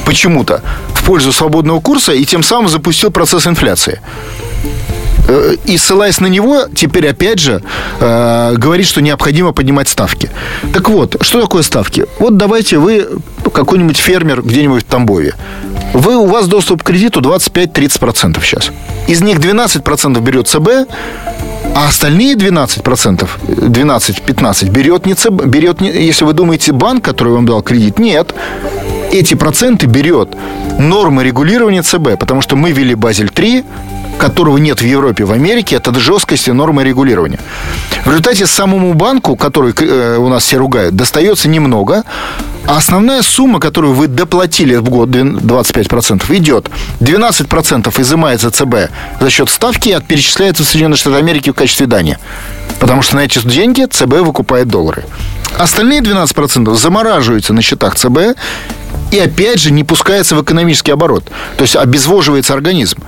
почему-то 0.04 0.62
в 0.94 1.04
пользу 1.04 1.32
свободного 1.32 1.80
курса 1.80 2.12
и 2.12 2.24
тем 2.24 2.42
самым 2.42 2.68
запустил 2.68 3.10
процесс 3.10 3.46
инфляции. 3.46 4.00
Э, 5.26 5.56
и 5.64 5.76
ссылаясь 5.78 6.20
на 6.20 6.26
него, 6.26 6.64
теперь 6.74 7.08
опять 7.08 7.38
же 7.38 7.62
э, 8.00 8.54
говорит, 8.56 8.86
что 8.86 9.00
необходимо 9.00 9.52
поднимать 9.52 9.88
ставки. 9.88 10.30
Так 10.72 10.88
вот, 10.88 11.16
что 11.22 11.40
такое 11.40 11.62
ставки? 11.62 12.06
Вот 12.18 12.36
давайте 12.36 12.78
вы 12.78 13.08
какой-нибудь 13.52 13.96
фермер 13.96 14.42
где-нибудь 14.42 14.82
в 14.82 14.86
Тамбове. 14.86 15.34
Вы, 15.94 16.16
у 16.16 16.26
вас 16.26 16.48
доступ 16.48 16.82
к 16.82 16.86
кредиту 16.86 17.20
25-30% 17.20 18.42
сейчас. 18.42 18.70
Из 19.06 19.22
них 19.22 19.38
12% 19.38 20.20
берет 20.20 20.48
ЦБ, 20.48 20.90
а 21.74 21.88
остальные 21.88 22.34
12%, 22.34 23.28
12-15% 23.46 24.70
берет 24.70 25.06
не 25.06 25.14
ЦБ, 25.14 25.46
берет 25.46 25.80
не, 25.80 25.90
если 25.90 26.24
вы 26.24 26.32
думаете, 26.32 26.72
банк, 26.72 27.04
который 27.04 27.32
вам 27.32 27.46
дал 27.46 27.62
кредит, 27.62 27.98
нет. 27.98 28.34
Эти 29.14 29.34
проценты 29.34 29.86
берет 29.86 30.30
нормы 30.76 31.22
регулирования 31.22 31.82
ЦБ, 31.82 32.18
потому 32.18 32.40
что 32.40 32.56
мы 32.56 32.72
ввели 32.72 32.96
Базель 32.96 33.28
3, 33.28 33.64
которого 34.18 34.58
нет 34.58 34.80
в 34.80 34.84
Европе, 34.84 35.24
в 35.24 35.30
Америке, 35.30 35.76
это 35.76 35.96
жесткость 36.00 36.48
и 36.48 36.52
нормы 36.52 36.82
регулирования. 36.82 37.38
В 38.04 38.08
результате 38.08 38.44
самому 38.44 38.92
банку, 38.94 39.36
который 39.36 39.72
э, 39.72 40.16
у 40.18 40.28
нас 40.28 40.42
все 40.42 40.56
ругают, 40.56 40.96
достается 40.96 41.48
немного, 41.48 42.02
а 42.66 42.78
основная 42.78 43.22
сумма, 43.22 43.60
которую 43.60 43.94
вы 43.94 44.08
доплатили 44.08 44.74
в 44.74 44.90
год, 44.90 45.10
25%, 45.10 46.36
идет. 46.36 46.68
12% 46.98 48.00
изымается 48.00 48.50
ЦБ 48.50 48.90
за 49.20 49.30
счет 49.30 49.48
ставки 49.48 49.90
и 49.90 50.00
перечисляется 50.00 50.64
в 50.64 50.66
Соединенные 50.66 50.96
Штаты 50.96 51.18
Америки 51.18 51.50
в 51.50 51.54
качестве 51.54 51.86
дани. 51.86 52.18
Потому 52.80 53.02
что 53.02 53.14
на 53.14 53.20
эти 53.20 53.38
деньги 53.46 53.84
ЦБ 53.84 54.22
выкупает 54.22 54.66
доллары. 54.66 55.04
Остальные 55.56 56.00
12% 56.00 56.74
замораживаются 56.74 57.52
на 57.52 57.62
счетах 57.62 57.94
ЦБ 57.94 58.36
и 59.14 59.18
опять 59.20 59.60
же 59.60 59.70
не 59.70 59.84
пускается 59.84 60.34
в 60.34 60.42
экономический 60.42 60.90
оборот. 60.90 61.22
То 61.56 61.62
есть 61.62 61.76
обезвоживается 61.76 62.52
организм. 62.52 62.98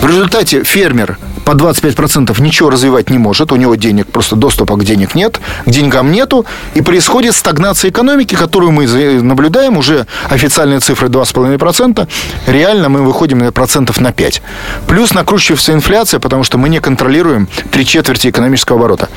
В 0.00 0.06
результате 0.06 0.62
фермер 0.62 1.18
по 1.44 1.52
25% 1.52 2.40
ничего 2.40 2.70
развивать 2.70 3.10
не 3.10 3.18
может, 3.18 3.50
у 3.50 3.56
него 3.56 3.74
денег, 3.74 4.06
просто 4.06 4.36
доступа 4.36 4.76
к 4.76 4.84
денег 4.84 5.16
нет, 5.16 5.40
к 5.66 5.70
деньгам 5.70 6.12
нету, 6.12 6.46
и 6.74 6.80
происходит 6.80 7.34
стагнация 7.34 7.90
экономики, 7.90 8.36
которую 8.36 8.70
мы 8.70 8.86
наблюдаем, 9.20 9.76
уже 9.76 10.06
официальные 10.30 10.78
цифры 10.78 11.08
2,5%, 11.08 12.08
реально 12.46 12.88
мы 12.88 13.02
выходим 13.02 13.38
на 13.38 13.50
процентов 13.50 14.00
на 14.00 14.12
5. 14.12 14.42
Плюс 14.86 15.12
накручивается 15.12 15.72
инфляция, 15.72 16.20
потому 16.20 16.44
что 16.44 16.56
мы 16.56 16.68
не 16.68 16.78
контролируем 16.78 17.48
три 17.72 17.84
четверти 17.84 18.28
экономического 18.28 18.78
оборота. 18.78 19.08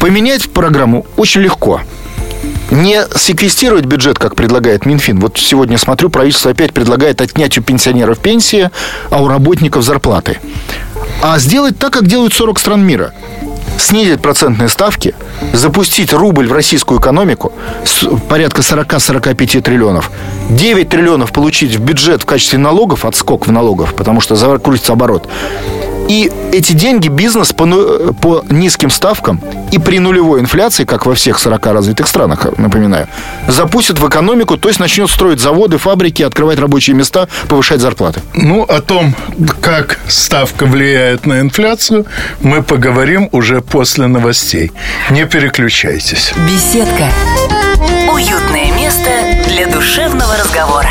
Поменять 0.00 0.50
программу 0.50 1.06
очень 1.16 1.42
легко 1.42 1.82
не 2.72 3.04
секвестировать 3.14 3.84
бюджет, 3.84 4.18
как 4.18 4.34
предлагает 4.34 4.86
Минфин. 4.86 5.20
Вот 5.20 5.38
сегодня 5.38 5.78
смотрю, 5.78 6.08
правительство 6.08 6.50
опять 6.50 6.72
предлагает 6.72 7.20
отнять 7.20 7.56
у 7.58 7.62
пенсионеров 7.62 8.18
пенсии, 8.18 8.70
а 9.10 9.22
у 9.22 9.28
работников 9.28 9.84
зарплаты. 9.84 10.38
А 11.22 11.38
сделать 11.38 11.78
так, 11.78 11.92
как 11.92 12.06
делают 12.06 12.32
40 12.32 12.58
стран 12.58 12.82
мира 12.82 13.12
снизить 13.78 14.20
процентные 14.20 14.68
ставки, 14.68 15.14
запустить 15.52 16.12
рубль 16.12 16.46
в 16.46 16.52
российскую 16.52 17.00
экономику 17.00 17.52
с 17.84 18.06
порядка 18.28 18.62
40-45 18.62 19.60
триллионов, 19.60 20.10
9 20.50 20.88
триллионов 20.88 21.32
получить 21.32 21.74
в 21.74 21.80
бюджет 21.80 22.22
в 22.22 22.26
качестве 22.26 22.58
налогов, 22.58 23.04
отскок 23.04 23.46
в 23.46 23.52
налогов, 23.52 23.94
потому 23.94 24.20
что 24.20 24.36
закрутится 24.36 24.92
оборот, 24.92 25.28
и 26.08 26.30
эти 26.52 26.72
деньги 26.72 27.08
бизнес 27.08 27.52
по, 27.52 27.66
ну, 27.66 28.12
по 28.14 28.44
низким 28.50 28.90
ставкам 28.90 29.40
и 29.70 29.78
при 29.78 29.98
нулевой 29.98 30.40
инфляции, 30.40 30.84
как 30.84 31.06
во 31.06 31.14
всех 31.14 31.38
40 31.38 31.66
развитых 31.66 32.06
странах, 32.06 32.46
напоминаю, 32.58 33.08
запустит 33.48 33.98
в 33.98 34.08
экономику, 34.08 34.56
то 34.56 34.68
есть 34.68 34.80
начнет 34.80 35.10
строить 35.10 35.40
заводы, 35.40 35.78
фабрики, 35.78 36.22
открывать 36.22 36.58
рабочие 36.58 36.96
места, 36.96 37.28
повышать 37.48 37.80
зарплаты. 37.80 38.20
Ну, 38.34 38.62
о 38.62 38.80
том, 38.80 39.14
как 39.60 39.98
ставка 40.08 40.66
влияет 40.66 41.26
на 41.26 41.40
инфляцию, 41.40 42.06
мы 42.40 42.62
поговорим 42.62 43.28
уже 43.32 43.60
после 43.60 44.06
новостей. 44.06 44.72
Не 45.10 45.26
переключайтесь. 45.26 46.32
Беседка. 46.46 47.08
Уютное 48.12 48.72
место 48.72 49.10
для 49.48 49.66
душевного 49.66 50.36
разговора. 50.36 50.90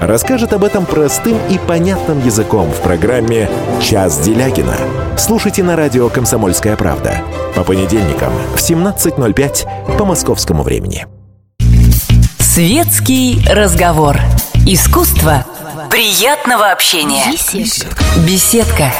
расскажет 0.00 0.52
об 0.52 0.64
этом 0.64 0.86
простым 0.86 1.38
и 1.50 1.58
понятным 1.58 2.24
языком 2.24 2.70
в 2.70 2.80
программе 2.80 3.48
«Час 3.80 4.18
Делягина». 4.20 4.76
Слушайте 5.16 5.62
на 5.62 5.76
радио 5.76 6.08
«Комсомольская 6.08 6.76
правда» 6.76 7.20
по 7.54 7.62
понедельникам 7.62 8.32
в 8.54 8.58
17.05 8.58 9.96
по 9.96 10.04
московскому 10.04 10.62
времени. 10.62 11.06
Светский 12.38 13.44
разговор. 13.48 14.18
Искусство 14.66 15.46
приятного 15.90 16.72
общения. 16.72 17.24
Беседка. 17.30 18.04
Беседка. 18.26 18.92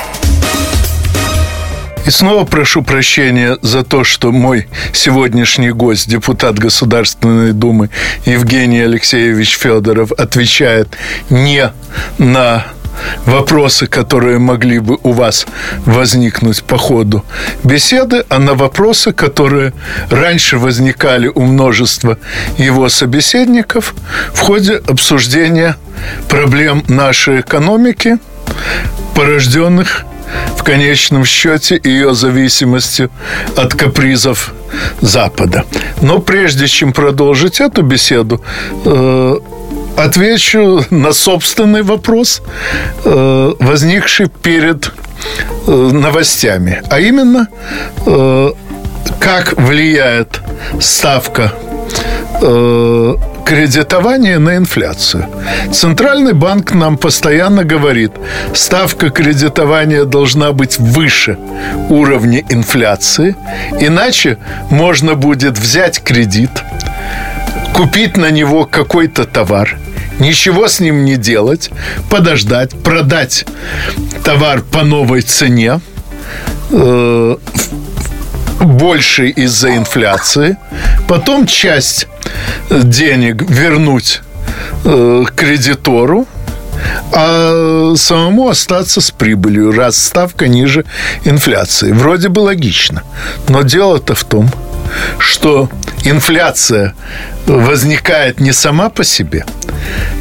И 2.06 2.10
снова 2.10 2.44
прошу 2.44 2.82
прощения 2.82 3.58
за 3.62 3.84
то, 3.84 4.04
что 4.04 4.32
мой 4.32 4.68
сегодняшний 4.92 5.70
гость, 5.70 6.08
депутат 6.08 6.58
Государственной 6.58 7.52
Думы 7.52 7.90
Евгений 8.24 8.80
Алексеевич 8.80 9.56
Федоров, 9.58 10.12
отвечает 10.12 10.88
не 11.28 11.72
на 12.18 12.66
вопросы, 13.26 13.86
которые 13.86 14.38
могли 14.38 14.78
бы 14.78 14.98
у 15.02 15.12
вас 15.12 15.46
возникнуть 15.84 16.62
по 16.62 16.78
ходу 16.78 17.24
беседы, 17.64 18.24
а 18.28 18.38
на 18.38 18.54
вопросы, 18.54 19.12
которые 19.12 19.72
раньше 20.10 20.58
возникали 20.58 21.28
у 21.28 21.42
множества 21.42 22.18
его 22.56 22.88
собеседников 22.88 23.94
в 24.32 24.40
ходе 24.40 24.76
обсуждения 24.76 25.76
проблем 26.28 26.84
нашей 26.88 27.40
экономики, 27.40 28.18
порожденных 29.14 30.04
в 30.56 30.62
конечном 30.62 31.24
счете 31.24 31.80
ее 31.82 32.14
зависимостью 32.14 33.10
от 33.56 33.74
капризов 33.74 34.52
Запада. 35.00 35.64
Но 36.00 36.18
прежде 36.18 36.66
чем 36.66 36.92
продолжить 36.92 37.60
эту 37.60 37.82
беседу, 37.82 38.42
э, 38.84 39.36
отвечу 39.96 40.84
на 40.90 41.12
собственный 41.12 41.82
вопрос, 41.82 42.42
э, 43.04 43.52
возникший 43.58 44.28
перед 44.28 44.92
э, 45.66 45.70
новостями. 45.70 46.82
А 46.90 47.00
именно, 47.00 47.48
как 49.18 49.54
влияет 49.58 50.40
ставка 50.80 51.52
кредитования 53.50 54.38
на 54.38 54.56
инфляцию. 54.58 55.26
Центральный 55.72 56.34
банк 56.34 56.72
нам 56.72 56.96
постоянно 56.96 57.64
говорит, 57.64 58.12
ставка 58.54 59.10
кредитования 59.10 60.04
должна 60.04 60.52
быть 60.52 60.78
выше 60.78 61.36
уровня 61.88 62.44
инфляции, 62.48 63.34
иначе 63.80 64.38
можно 64.70 65.16
будет 65.16 65.58
взять 65.58 66.00
кредит, 66.00 66.50
купить 67.74 68.16
на 68.16 68.30
него 68.30 68.66
какой-то 68.66 69.24
товар, 69.24 69.76
ничего 70.20 70.68
с 70.68 70.78
ним 70.78 71.04
не 71.04 71.16
делать, 71.16 71.70
подождать, 72.08 72.70
продать 72.84 73.46
товар 74.22 74.62
по 74.62 74.84
новой 74.84 75.22
цене, 75.22 75.80
э, 76.70 77.36
больше 78.60 79.28
из-за 79.28 79.76
инфляции, 79.76 80.56
потом 81.08 81.46
часть 81.46 82.06
денег 82.70 83.42
вернуть 83.48 84.20
э, 84.84 85.24
кредитору, 85.34 86.26
а 87.12 87.94
самому 87.96 88.48
остаться 88.48 89.00
с 89.00 89.10
прибылью, 89.10 89.72
раз 89.72 89.98
ставка 89.98 90.48
ниже 90.48 90.84
инфляции. 91.24 91.92
Вроде 91.92 92.28
бы 92.28 92.40
логично. 92.40 93.02
Но 93.48 93.62
дело-то 93.62 94.14
в 94.14 94.24
том, 94.24 94.48
что 95.18 95.68
инфляция 96.04 96.94
возникает 97.46 98.40
не 98.40 98.52
сама 98.52 98.88
по 98.88 99.04
себе. 99.04 99.44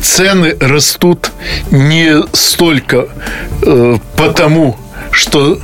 Цены 0.02 0.56
растут 0.60 1.32
не 1.72 2.24
столько 2.34 3.08
э, 3.62 3.98
потому, 4.16 4.78
что 5.12 5.60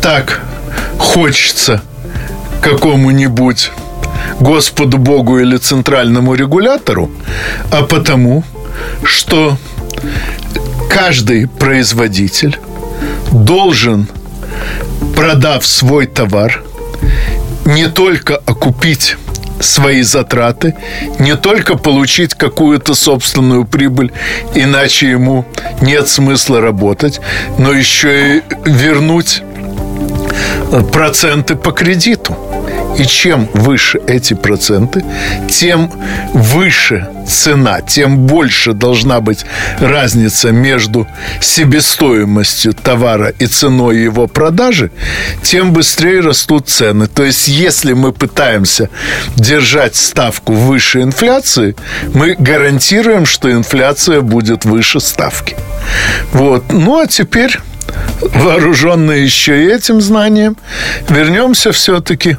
так 0.00 0.40
хочется 0.98 1.82
какому-нибудь 2.60 3.70
Господу 4.38 4.98
Богу 4.98 5.38
или 5.38 5.56
центральному 5.56 6.34
регулятору, 6.34 7.10
а 7.70 7.82
потому, 7.82 8.44
что 9.04 9.56
каждый 10.90 11.46
производитель 11.46 12.58
должен, 13.32 14.08
продав 15.14 15.66
свой 15.66 16.06
товар, 16.06 16.62
не 17.64 17.88
только 17.88 18.36
окупить 18.36 19.16
свои 19.60 20.02
затраты, 20.02 20.74
не 21.18 21.36
только 21.36 21.76
получить 21.76 22.34
какую-то 22.34 22.94
собственную 22.94 23.64
прибыль, 23.64 24.10
иначе 24.54 25.10
ему 25.10 25.44
нет 25.80 26.08
смысла 26.08 26.60
работать, 26.60 27.20
но 27.58 27.72
еще 27.72 28.38
и 28.38 28.42
вернуть 28.64 29.42
проценты 30.92 31.56
по 31.56 31.72
кредиту. 31.72 32.36
И 32.98 33.04
чем 33.04 33.48
выше 33.54 34.00
эти 34.06 34.34
проценты, 34.34 35.04
тем 35.48 35.90
выше 36.34 37.08
цена, 37.26 37.80
тем 37.80 38.26
больше 38.26 38.72
должна 38.72 39.20
быть 39.20 39.44
разница 39.78 40.50
между 40.50 41.06
себестоимостью 41.40 42.74
товара 42.74 43.32
и 43.38 43.46
ценой 43.46 44.00
его 44.02 44.26
продажи, 44.26 44.90
тем 45.42 45.72
быстрее 45.72 46.20
растут 46.20 46.68
цены. 46.68 47.06
То 47.06 47.24
есть, 47.24 47.48
если 47.48 47.92
мы 47.92 48.12
пытаемся 48.12 48.90
держать 49.36 49.96
ставку 49.96 50.52
выше 50.52 51.02
инфляции, 51.02 51.76
мы 52.12 52.34
гарантируем, 52.38 53.24
что 53.24 53.50
инфляция 53.50 54.20
будет 54.20 54.64
выше 54.64 55.00
ставки. 55.00 55.56
Вот. 56.32 56.72
Ну, 56.72 57.00
а 57.00 57.06
теперь 57.06 57.58
вооруженные 58.20 59.24
еще 59.24 59.72
этим 59.74 60.00
знанием, 60.00 60.56
вернемся 61.08 61.72
все-таки 61.72 62.36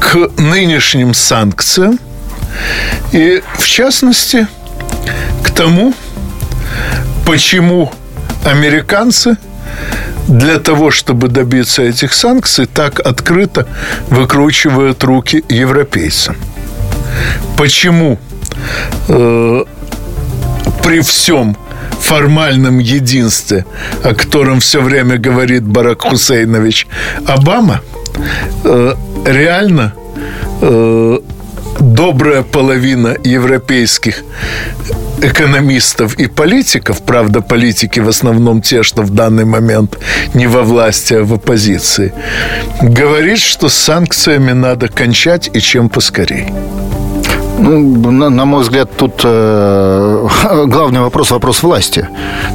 к 0.00 0.30
нынешним 0.38 1.14
санкциям 1.14 1.98
и, 3.12 3.42
в 3.58 3.66
частности, 3.66 4.46
к 5.42 5.50
тому, 5.50 5.94
почему 7.26 7.92
американцы 8.44 9.36
для 10.28 10.58
того, 10.58 10.90
чтобы 10.90 11.28
добиться 11.28 11.82
этих 11.82 12.14
санкций, 12.14 12.66
так 12.66 13.00
открыто 13.00 13.66
выкручивают 14.08 15.04
руки 15.04 15.44
европейцам. 15.48 16.36
Почему 17.56 18.18
э, 19.08 19.64
при 20.82 21.00
всем 21.00 21.56
формальном 22.04 22.78
единстве, 22.78 23.64
о 24.02 24.14
котором 24.14 24.60
все 24.60 24.80
время 24.80 25.16
говорит 25.18 25.62
Барак 25.62 26.02
Хусейнович 26.02 26.86
Обама, 27.26 27.80
э, 28.64 28.94
реально 29.26 29.94
э, 30.60 31.18
добрая 31.80 32.42
половина 32.42 33.16
европейских 33.24 34.22
экономистов 35.22 36.18
и 36.18 36.26
политиков, 36.26 37.02
правда, 37.02 37.40
политики 37.40 38.00
в 38.00 38.08
основном 38.08 38.60
те, 38.60 38.82
что 38.82 39.02
в 39.02 39.10
данный 39.10 39.44
момент 39.44 39.98
не 40.34 40.46
во 40.46 40.62
власти, 40.62 41.14
а 41.14 41.24
в 41.24 41.32
оппозиции, 41.32 42.12
говорит, 42.82 43.38
что 43.38 43.68
с 43.68 43.74
санкциями 43.74 44.52
надо 44.52 44.88
кончать 44.88 45.50
и 45.54 45.60
чем 45.60 45.88
поскорее. 45.88 46.52
Ну, 47.64 48.10
на, 48.10 48.28
на 48.28 48.44
мой 48.44 48.62
взгляд, 48.62 48.90
тут 48.94 49.22
э, 49.24 50.28
главный 50.66 51.00
вопрос 51.00 51.30
вопрос 51.30 51.62
власти. 51.62 52.06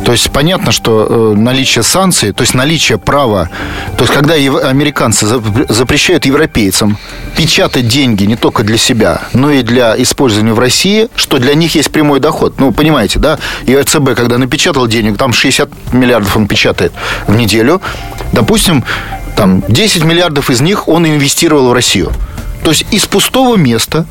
То 0.06 0.12
есть 0.12 0.30
понятно, 0.30 0.72
что 0.72 1.08
э, 1.10 1.34
наличие 1.36 1.82
санкций, 1.82 2.32
то 2.32 2.44
есть 2.44 2.54
наличие 2.54 3.00
права, 3.00 3.50
то 3.98 4.04
есть 4.04 4.14
когда 4.14 4.36
ев- 4.36 4.64
американцы 4.64 5.26
запрещают 5.68 6.26
европейцам 6.28 6.98
печатать 7.36 7.88
деньги 7.88 8.26
не 8.26 8.36
только 8.36 8.64
для 8.64 8.78
себя, 8.78 9.22
но 9.34 9.50
и 9.50 9.64
для 9.64 10.00
использования 10.00 10.54
в 10.54 10.60
России, 10.60 11.08
что 11.16 11.40
для 11.40 11.56
них 11.56 11.74
есть 11.74 11.90
прямой 11.92 12.20
доход. 12.20 12.60
Ну, 12.60 12.72
понимаете, 12.72 13.18
да? 13.18 13.40
И 13.66 13.74
ЦБ, 13.82 14.14
когда 14.16 14.38
напечатал 14.38 14.86
денег, 14.86 15.18
там 15.18 15.34
60 15.34 15.70
миллиардов 15.92 16.38
он 16.38 16.48
печатает 16.48 16.92
в 17.26 17.36
неделю, 17.36 17.82
допустим, 18.32 18.84
там 19.36 19.64
10 19.68 20.04
миллиардов 20.04 20.52
из 20.52 20.62
них 20.62 20.88
он 20.88 21.08
инвестировал 21.08 21.70
в 21.70 21.74
Россию. 21.74 22.12
То 22.64 22.72
есть 22.72 22.86
из 22.92 23.06
пустого 23.06 23.56
места 23.56 24.06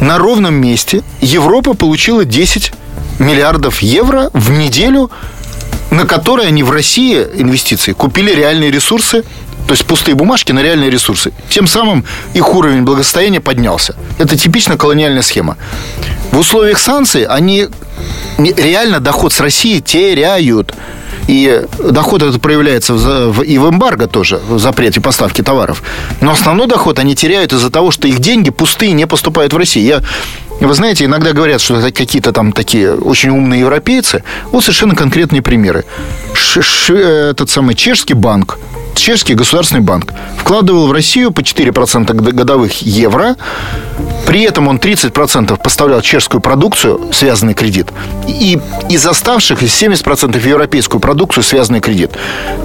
на 0.00 0.18
ровном 0.18 0.54
месте 0.54 1.02
Европа 1.20 1.74
получила 1.74 2.24
10 2.24 2.72
миллиардов 3.18 3.80
евро 3.80 4.30
в 4.32 4.50
неделю, 4.50 5.10
на 5.90 6.06
которые 6.06 6.48
они 6.48 6.62
в 6.62 6.70
России 6.70 7.18
инвестиции 7.34 7.92
купили 7.92 8.34
реальные 8.34 8.70
ресурсы, 8.70 9.24
то 9.66 9.72
есть 9.72 9.86
пустые 9.86 10.14
бумажки 10.14 10.52
на 10.52 10.60
реальные 10.60 10.90
ресурсы. 10.90 11.32
Тем 11.48 11.66
самым 11.66 12.04
их 12.34 12.54
уровень 12.54 12.82
благосостояния 12.82 13.40
поднялся. 13.40 13.94
Это 14.18 14.36
типично 14.36 14.76
колониальная 14.76 15.22
схема. 15.22 15.56
В 16.32 16.38
условиях 16.38 16.78
санкций 16.78 17.24
они 17.24 17.68
реально 18.38 19.00
доход 19.00 19.32
с 19.32 19.40
России 19.40 19.80
теряют. 19.80 20.74
И 21.26 21.62
доход 21.78 22.22
этот 22.22 22.40
проявляется 22.40 22.94
в, 22.94 23.42
и 23.42 23.58
в 23.58 23.68
эмбарго 23.68 24.06
тоже, 24.06 24.40
в 24.48 24.58
запрете 24.58 25.00
поставки 25.00 25.42
товаров. 25.42 25.82
Но 26.20 26.32
основной 26.32 26.66
доход 26.66 26.98
они 26.98 27.14
теряют 27.14 27.52
из-за 27.52 27.70
того, 27.70 27.90
что 27.90 28.08
их 28.08 28.18
деньги 28.18 28.50
пустые 28.50 28.92
не 28.92 29.06
поступают 29.06 29.52
в 29.52 29.56
Россию. 29.56 29.86
Я 29.86 30.02
вы 30.60 30.74
знаете, 30.74 31.04
иногда 31.04 31.32
говорят, 31.32 31.60
что 31.60 31.76
это 31.76 31.90
какие-то 31.92 32.32
там 32.32 32.52
такие 32.52 32.94
очень 32.94 33.30
умные 33.30 33.60
европейцы. 33.60 34.22
Вот 34.52 34.62
совершенно 34.62 34.94
конкретные 34.94 35.42
примеры. 35.42 35.84
Ш 36.32 36.60
-ш 36.60 36.96
этот 37.30 37.50
самый 37.50 37.74
чешский 37.74 38.14
банк, 38.14 38.58
чешский 38.94 39.34
государственный 39.34 39.82
банк 39.82 40.12
вкладывал 40.38 40.86
в 40.86 40.92
Россию 40.92 41.32
по 41.32 41.40
4% 41.40 42.14
годовых 42.32 42.82
евро 42.82 43.36
При 44.26 44.42
этом 44.42 44.68
он 44.68 44.78
30% 44.78 45.60
поставлял 45.62 46.00
чешскую 46.00 46.40
продукцию, 46.40 47.12
связанный 47.12 47.54
кредит, 47.54 47.88
и 48.26 48.58
из 48.88 49.06
оставшихся 49.06 49.66
70% 49.66 50.48
европейскую 50.48 51.00
продукцию, 51.00 51.44
связанный 51.44 51.80
кредит. 51.80 52.10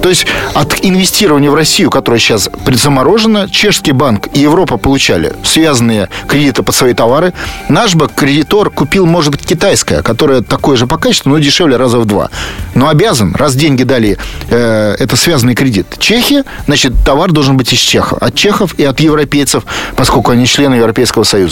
То 0.02 0.08
есть 0.08 0.26
от 0.54 0.84
инвестирования 0.84 1.50
в 1.50 1.54
Россию, 1.54 1.90
которая 1.90 2.18
сейчас 2.18 2.48
предзаморожена, 2.64 3.48
чешский 3.50 3.92
банк 3.92 4.28
и 4.32 4.40
Европа 4.40 4.76
получали 4.76 5.32
связанные 5.44 6.08
кредиты 6.26 6.62
под 6.62 6.74
свои 6.74 6.94
товары. 6.94 7.32
Наш 7.68 7.94
бы 7.94 8.08
кредитор 8.08 8.70
купил, 8.70 9.06
может 9.06 9.32
быть, 9.32 9.46
китайское, 9.46 10.02
которое 10.02 10.42
такое 10.42 10.76
же 10.76 10.86
по 10.86 10.96
качеству, 10.96 11.30
но 11.30 11.38
дешевле 11.38 11.76
раза 11.76 11.98
в 11.98 12.04
два. 12.04 12.30
Но 12.74 12.88
обязан, 12.88 13.34
раз 13.34 13.54
деньги 13.54 13.82
дали, 13.82 14.16
э, 14.50 14.96
это 14.98 15.16
связанный 15.16 15.54
кредит. 15.54 15.86
Чехия, 15.98 16.44
значит, 16.66 16.92
товар 17.04 17.32
должен 17.32 17.56
быть 17.56 17.72
из 17.72 17.78
Чехов. 17.78 18.22
От 18.22 18.34
чехов 18.34 18.74
и 18.78 18.84
от 18.84 19.00
европейцев, 19.00 19.64
поскольку 19.96 20.30
они 20.32 20.46
члены 20.46 20.76
Европейского 20.76 21.24
Союза. 21.24 21.49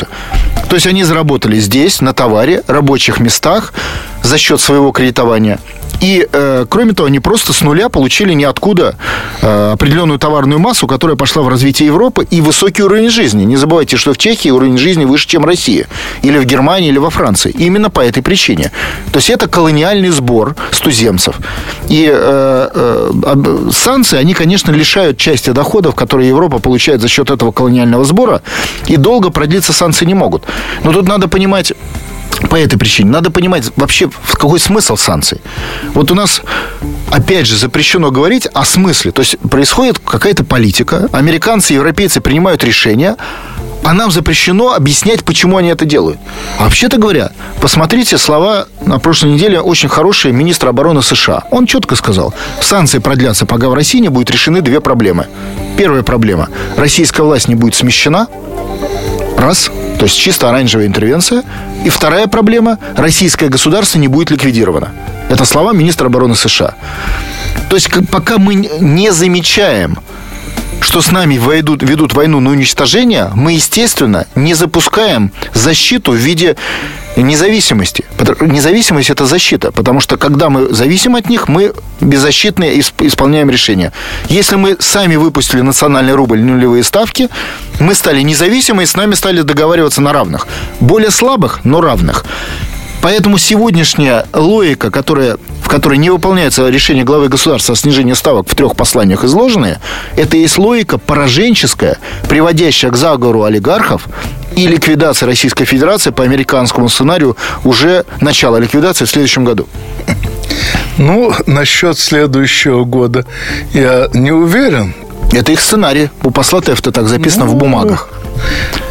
То 0.69 0.77
есть 0.77 0.87
они 0.87 1.05
заработали 1.05 1.59
здесь, 1.59 2.01
на 2.01 2.13
товаре, 2.13 2.63
рабочих 2.67 3.21
местах 3.21 3.73
за 4.29 4.39
счет 4.39 4.61
своего 4.61 4.93
кредитования. 4.93 5.59
И, 6.01 6.29
э, 6.33 6.67
кроме 6.69 6.93
того, 6.93 7.09
они 7.09 7.19
просто 7.19 7.53
с 7.53 7.61
нуля 7.61 7.89
получили 7.89 8.33
ниоткуда 8.33 8.95
э, 9.43 9.73
определенную 9.73 10.19
товарную 10.19 10.61
массу, 10.61 10.87
которая 10.87 11.17
пошла 11.17 11.43
в 11.43 11.49
развитие 11.49 11.87
Европы 11.87 12.27
и 12.31 12.41
высокий 12.41 12.83
уровень 12.83 13.11
жизни. 13.11 13.45
Не 13.45 13.57
забывайте, 13.57 13.97
что 13.97 14.13
в 14.13 14.19
Чехии 14.19 14.51
уровень 14.51 14.79
жизни 14.79 15.05
выше, 15.05 15.27
чем 15.27 15.43
в 15.43 15.45
России. 15.45 15.87
Или 16.23 16.39
в 16.39 16.45
Германии, 16.45 16.89
или 16.89 16.99
во 16.99 17.11
Франции. 17.11 17.51
Именно 17.51 17.91
по 17.91 18.01
этой 18.01 18.23
причине. 18.23 18.71
То 19.13 19.19
есть 19.19 19.31
это 19.31 19.49
колониальный 19.49 20.11
сбор 20.11 20.55
с 20.71 20.79
туземцев. 20.79 21.37
И 21.89 22.09
э, 22.09 22.71
э, 22.75 23.71
санкции, 23.73 24.19
они, 24.19 24.35
конечно, 24.35 24.71
лишают 24.71 25.19
части 25.19 25.51
доходов, 25.51 25.97
которые 25.97 26.29
Европа 26.29 26.61
получает 26.61 27.01
за 27.01 27.09
счет 27.09 27.31
этого 27.31 27.51
колониального 27.51 28.05
сбора. 28.05 28.43
И 28.87 28.97
долго 28.97 29.31
продлиться 29.31 29.73
санкции 29.73 30.07
не 30.07 30.15
могут. 30.15 30.45
Но 30.85 30.93
тут 30.93 31.09
надо 31.09 31.27
понимать 31.27 31.73
по 32.51 32.57
этой 32.57 32.79
причине. 32.79 33.11
Надо 33.11 33.31
понимать 33.31 33.71
вообще, 33.77 34.11
какой 34.33 34.61
смысл 34.61 34.97
санкций. 34.97 35.41
Вот 35.95 36.11
у 36.11 36.15
нас, 36.15 36.43
опять 37.11 37.47
же, 37.47 37.57
запрещено 37.57 38.11
говорить 38.11 38.47
о 38.47 38.65
смысле. 38.65 39.13
То 39.13 39.21
есть 39.21 39.39
происходит 39.39 39.99
какая-то 39.99 40.45
политика, 40.45 41.09
американцы, 41.13 41.75
европейцы 41.75 42.21
принимают 42.21 42.65
решения, 42.65 43.17
а 43.85 43.95
нам 43.95 44.11
запрещено 44.11 44.75
объяснять, 44.75 45.25
почему 45.25 45.57
они 45.57 45.69
это 45.71 45.85
делают. 45.85 46.19
А 46.59 46.65
вообще-то 46.65 46.99
говоря, 46.99 47.33
посмотрите 47.61 48.19
слова 48.19 48.67
на 48.85 48.99
прошлой 48.99 49.33
неделе 49.33 49.61
очень 49.61 49.89
хорошие 49.89 50.33
министра 50.33 50.71
обороны 50.71 51.03
США. 51.03 51.45
Он 51.51 51.67
четко 51.67 51.97
сказал, 51.97 52.35
санкции 52.61 52.99
продлятся, 52.99 53.47
пока 53.47 53.69
в 53.69 53.75
России 53.75 53.99
не 53.99 54.09
будут 54.09 54.31
решены 54.31 54.61
две 54.61 54.81
проблемы. 54.81 55.27
Первая 55.77 56.03
проблема. 56.03 56.49
Российская 56.77 57.23
власть 57.23 57.49
не 57.49 57.55
будет 57.55 57.75
смещена. 57.75 58.29
Раз. 59.39 59.71
То 59.99 60.05
есть 60.05 60.17
чисто 60.17 60.49
оранжевая 60.49 60.87
интервенция. 60.87 61.43
И 61.85 61.89
вторая 61.89 62.27
проблема– 62.27 62.79
российское 62.97 63.49
государство 63.49 63.99
не 63.99 64.09
будет 64.09 64.31
ликвидировано. 64.31 64.93
Это 65.29 65.45
слова 65.45 65.73
министра 65.73 66.07
обороны 66.07 66.35
США. 66.35 66.75
То 67.69 67.77
есть 67.77 67.91
пока 68.11 68.39
мы 68.39 68.55
не 68.55 69.13
замечаем, 69.13 69.99
что 70.81 71.03
с 71.03 71.11
нами 71.11 71.35
ведут, 71.35 71.83
ведут 71.83 72.15
войну 72.15 72.41
на 72.41 72.51
уничтожение, 72.51 73.31
мы, 73.35 73.53
естественно, 73.53 74.27
не 74.35 74.55
запускаем 74.55 75.33
защиту 75.53 76.13
в 76.13 76.17
виде 76.17 76.57
независимости. 77.23 78.05
Независимость– 78.41 79.11
это 79.11 79.27
защита, 79.27 79.73
потому 79.73 80.01
что 80.01 80.17
когда 80.17 80.49
мы 80.51 80.73
зависим 80.73 81.17
от 81.17 81.29
них, 81.29 81.49
мы 81.49 81.73
беззащитные 82.01 82.81
исполняем 82.81 83.51
решения. 83.51 83.93
Если 84.29 84.57
мы 84.57 84.77
сами 84.81 85.17
выпустили 85.17 85.61
национальный 85.63 86.15
рубль 86.15 86.41
нулевые 86.41 86.85
ставки, 86.85 87.29
мы 87.81 87.95
стали 87.95 88.23
независимы 88.23 88.83
и 88.83 88.87
с 88.87 88.97
нами 88.97 89.15
стали 89.15 89.43
договариваться 89.43 90.01
на 90.01 90.13
равных. 90.13 90.47
Более 90.81 91.11
слабых, 91.11 91.61
но 91.65 91.81
равных. 91.81 92.25
Поэтому 93.01 93.39
сегодняшняя 93.39 94.27
логика, 94.33 94.91
которая, 94.91 95.39
в 95.69 95.71
которой 95.71 95.99
не 95.99 96.09
выполняется 96.09 96.67
решение 96.71 97.05
главы 97.05 97.29
государства 97.29 97.75
о 97.75 97.77
снижении 97.77 98.15
ставок 98.15 98.49
в 98.49 98.55
трех 98.55 98.75
посланиях 98.75 99.23
изложенные, 99.23 99.79
это 100.17 100.39
и 100.39 100.41
есть 100.41 100.57
логика 100.57 100.97
пораженческая, 100.97 101.99
приводящая 102.27 102.91
к 102.91 102.97
заговору 102.97 103.43
олигархов 103.43 104.09
и 104.57 104.67
ликвидации 104.67 105.27
Российской 105.27 105.67
Федерации 105.67 106.09
по 106.09 106.25
американскому 106.25 106.89
сценарию 106.89 107.37
уже 107.65 108.07
начало 108.23 108.57
ликвидации 108.57 109.05
в 109.05 109.11
следующем 109.11 109.45
году. 109.45 109.69
Ну, 110.97 111.35
насчет 111.45 111.99
следующего 111.99 112.85
года 112.85 113.27
я 113.75 114.09
не 114.15 114.33
уверен. 114.33 114.95
Это 115.33 115.53
их 115.53 115.61
сценарий. 115.61 116.09
У 116.23 116.31
посла 116.31 116.63
Тефта 116.63 116.93
так 116.93 117.09
записано 117.09 117.45
ну, 117.45 117.51
в 117.51 117.55
бумагах. 117.57 118.09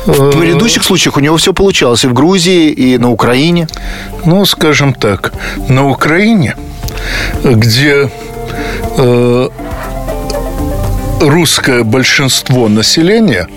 В 0.06 0.38
предыдущих 0.38 0.84
случаях 0.84 1.18
у 1.18 1.20
него 1.20 1.38
все 1.38 1.54
получалось 1.54 2.04
и 2.04 2.08
в 2.08 2.14
Грузии, 2.14 2.70
и 2.70 2.98
на 2.98 3.10
Украине. 3.10 3.68
Ну, 4.26 4.46
скажем 4.46 4.94
так, 4.94 5.34
на 5.68 5.90
Украине, 5.90 6.56
где 7.44 8.10
э, 8.98 9.50
русское 11.22 11.84
большинство 11.84 12.68
населения, 12.70 13.48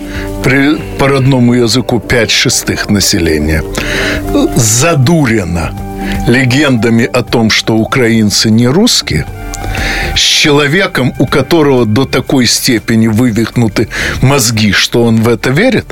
при, 0.43 0.77
по 0.97 1.07
родному 1.07 1.53
языку 1.53 1.99
5 1.99 2.31
шестых 2.31 2.89
населения, 2.89 3.63
задурено 4.55 5.71
легендами 6.27 7.05
о 7.05 7.23
том, 7.23 7.49
что 7.49 7.75
украинцы 7.75 8.49
не 8.49 8.67
русские– 8.67 9.25
с 10.15 10.19
человеком, 10.19 11.13
у 11.19 11.25
которого 11.25 11.85
до 11.85 12.05
такой 12.05 12.45
степени 12.45 13.07
вывихнуты 13.07 13.87
мозги, 14.21 14.71
что 14.71 15.03
он 15.03 15.21
в 15.21 15.29
это 15.29 15.49
верит, 15.49 15.85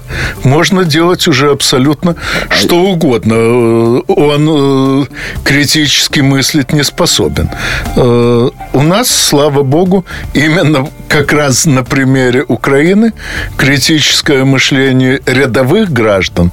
можно 0.43 0.84
делать 0.84 1.27
уже 1.27 1.51
абсолютно 1.51 2.15
что 2.49 2.77
угодно. 2.77 3.34
Э, 3.34 4.01
он 4.08 5.03
э, 5.03 5.05
критически 5.43 6.19
мыслить 6.21 6.73
не 6.73 6.84
способен. 6.84 7.49
Э, 7.95 8.49
у 8.73 8.82
нас, 8.82 9.10
слава 9.10 9.63
богу, 9.63 10.05
именно 10.34 10.88
как 11.08 11.34
раз 11.34 11.65
на 11.65 11.84
примере 11.84 12.43
Украины 12.47 13.13
критическое 13.58 14.43
мышление 14.43 15.21
рядовых 15.25 15.91
граждан 15.91 16.51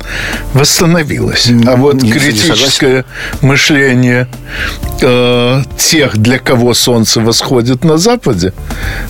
восстановилось. 0.54 1.50
А 1.66 1.76
вот 1.76 2.00
критическое 2.00 3.04
мышление 3.42 4.28
э, 5.02 5.62
тех, 5.78 6.16
для 6.16 6.38
кого 6.38 6.74
солнце 6.74 7.05
восходит 7.14 7.84
на 7.84 7.96
Западе, 7.96 8.52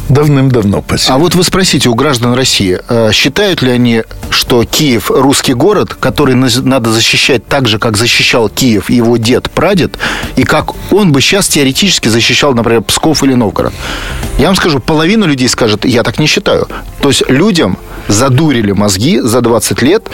давным-давно 0.08 0.82
потеряно. 0.82 1.16
А 1.16 1.18
вот 1.18 1.34
вы 1.34 1.42
спросите 1.42 1.88
у 1.88 1.94
граждан 1.94 2.34
России, 2.34 2.78
э, 2.88 3.12
считают 3.12 3.62
ли 3.62 3.70
они, 3.70 4.02
что 4.30 4.64
Киев 4.64 5.10
русский 5.10 5.54
город, 5.54 5.94
который 5.94 6.34
надо 6.34 6.92
защищать 6.92 7.46
так 7.46 7.68
же, 7.68 7.78
как 7.78 7.96
защищал 7.96 8.48
Киев 8.48 8.90
его 8.90 9.16
дед, 9.16 9.50
прадед, 9.50 9.94
и 10.36 10.42
как 10.42 10.72
он 10.92 11.12
бы 11.12 11.20
сейчас 11.20 11.48
теоретически 11.48 12.08
защищал, 12.08 12.54
например, 12.54 12.82
Псков 12.82 13.22
или 13.22 13.34
Новгород? 13.34 13.72
Я 14.38 14.48
вам 14.48 14.56
скажу, 14.56 14.80
половина 14.80 15.24
людей 15.24 15.48
скажет, 15.48 15.84
я 15.84 16.02
так 16.02 16.18
не 16.18 16.26
считаю. 16.26 16.68
То 17.00 17.08
есть 17.08 17.28
людям 17.28 17.78
задурили 18.08 18.72
мозги 18.72 19.20
за 19.20 19.40
20 19.40 19.82
лет, 19.82 20.08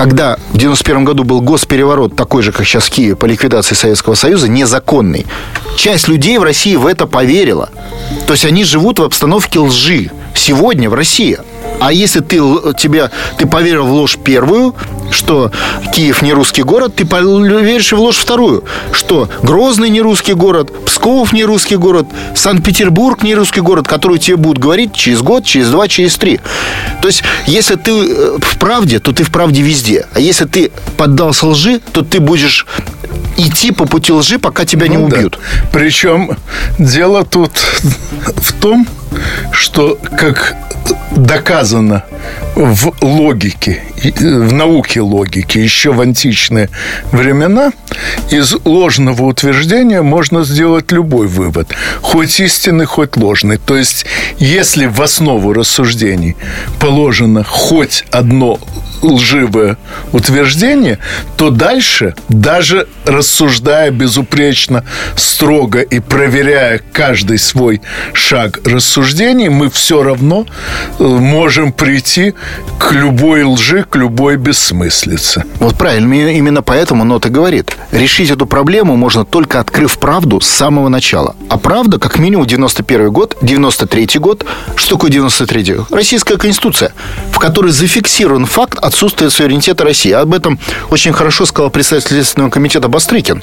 когда 0.00 0.38
в 0.54 0.56
91 0.56 1.04
году 1.04 1.24
был 1.24 1.42
госпереворот, 1.42 2.16
такой 2.16 2.42
же, 2.42 2.52
как 2.52 2.64
сейчас 2.64 2.86
в 2.86 2.90
Киеве, 2.90 3.16
по 3.16 3.26
ликвидации 3.26 3.74
Советского 3.74 4.14
Союза, 4.14 4.48
незаконный, 4.48 5.26
часть 5.76 6.08
людей 6.08 6.38
в 6.38 6.42
России 6.42 6.74
в 6.76 6.86
это 6.86 7.06
поверила. 7.06 7.68
То 8.26 8.32
есть 8.32 8.46
они 8.46 8.64
живут 8.64 8.98
в 8.98 9.02
обстановке 9.02 9.58
лжи. 9.58 10.10
Сегодня 10.34 10.88
в 10.88 10.94
России 10.94 11.36
а 11.80 11.92
если 11.92 12.20
ты, 12.20 12.36
тебя, 12.78 13.10
ты 13.38 13.46
поверил 13.46 13.86
в 13.86 13.92
ложь 13.92 14.18
первую, 14.22 14.74
что 15.10 15.50
Киев 15.94 16.22
не 16.22 16.32
русский 16.32 16.62
город, 16.62 16.94
ты 16.96 17.04
поверишь 17.06 17.92
в 17.92 17.98
ложь 17.98 18.18
вторую, 18.18 18.64
что 18.92 19.28
Грозный 19.42 19.88
не 19.88 20.00
русский 20.00 20.34
город, 20.34 20.70
Псков 20.84 21.32
не 21.32 21.44
русский 21.44 21.76
город, 21.76 22.06
Санкт-Петербург 22.34 23.22
не 23.22 23.34
русский 23.34 23.60
город, 23.60 23.88
который 23.88 24.18
тебе 24.18 24.36
будут 24.36 24.58
говорить 24.58 24.94
через 24.94 25.22
год, 25.22 25.44
через 25.44 25.68
два, 25.70 25.88
через 25.88 26.16
три. 26.16 26.40
То 27.00 27.08
есть, 27.08 27.22
если 27.46 27.76
ты 27.76 27.90
э, 27.92 28.38
в 28.40 28.58
правде, 28.58 29.00
то 29.00 29.12
ты 29.12 29.24
в 29.24 29.30
правде 29.30 29.62
везде. 29.62 30.06
А 30.12 30.20
если 30.20 30.44
ты 30.44 30.70
поддался 30.96 31.46
лжи, 31.46 31.80
то 31.92 32.02
ты 32.02 32.20
будешь 32.20 32.66
идти 33.36 33.70
по 33.72 33.86
пути 33.86 34.12
лжи, 34.12 34.38
пока 34.38 34.64
тебя 34.64 34.86
ну, 34.86 34.92
не 34.92 34.98
убьют. 34.98 35.38
Да. 35.40 35.68
Причем 35.72 36.36
дело 36.78 37.24
тут 37.24 37.52
в 38.36 38.52
том, 38.60 38.86
что 39.52 39.98
как 40.16 40.54
доказано 41.10 41.49
в 42.54 42.94
логике, 43.00 43.82
в 44.04 44.52
науке 44.52 45.00
логики 45.00 45.58
еще 45.58 45.92
в 45.92 46.00
античные 46.00 46.68
времена, 47.10 47.72
из 48.30 48.54
ложного 48.64 49.24
утверждения 49.24 50.00
можно 50.02 50.44
сделать 50.44 50.92
любой 50.92 51.26
вывод, 51.26 51.74
хоть 52.02 52.38
истинный, 52.38 52.84
хоть 52.84 53.16
ложный. 53.16 53.56
То 53.56 53.76
есть, 53.76 54.06
если 54.38 54.86
в 54.86 55.02
основу 55.02 55.52
рассуждений 55.52 56.36
положено 56.78 57.42
хоть 57.42 58.04
одно 58.12 58.60
лживое 59.02 59.76
утверждение, 60.12 60.98
то 61.36 61.50
дальше, 61.50 62.14
даже 62.28 62.86
рассуждая 63.04 63.90
безупречно, 63.90 64.84
строго 65.16 65.80
и 65.80 66.00
проверяя 66.00 66.80
каждый 66.92 67.38
свой 67.38 67.80
шаг 68.12 68.60
рассуждений, 68.64 69.48
мы 69.48 69.70
все 69.70 70.02
равно 70.02 70.46
э, 70.98 71.04
можем 71.40 71.72
прийти 71.72 72.34
к 72.78 72.92
любой 72.92 73.44
лжи, 73.44 73.86
к 73.88 73.96
любой 73.96 74.36
бессмыслице. 74.36 75.44
Вот 75.58 75.74
правильно, 75.78 76.30
именно 76.30 76.62
поэтому 76.62 77.04
Нота 77.04 77.30
говорит. 77.30 77.78
Решить 77.92 78.30
эту 78.30 78.44
проблему 78.44 78.94
можно 78.96 79.24
только 79.24 79.58
открыв 79.58 79.98
правду 79.98 80.42
с 80.42 80.46
самого 80.46 80.90
начала. 80.90 81.34
А 81.48 81.56
правда, 81.56 81.98
как 81.98 82.18
минимум, 82.18 82.46
91 82.46 83.10
год, 83.10 83.38
93 83.40 84.18
год. 84.18 84.44
Что 84.76 84.96
такое 84.96 85.10
93 85.10 85.76
Российская 85.90 86.36
Конституция, 86.36 86.92
в 87.32 87.38
которой 87.38 87.72
зафиксирован 87.72 88.44
факт 88.44 88.78
отсутствия 88.78 89.30
суверенитета 89.30 89.84
России. 89.84 90.12
Об 90.12 90.34
этом 90.34 90.58
очень 90.90 91.14
хорошо 91.14 91.46
сказал 91.46 91.70
представитель 91.70 92.08
Следственного 92.08 92.50
комитета 92.50 92.88
Бастрыкин, 92.88 93.42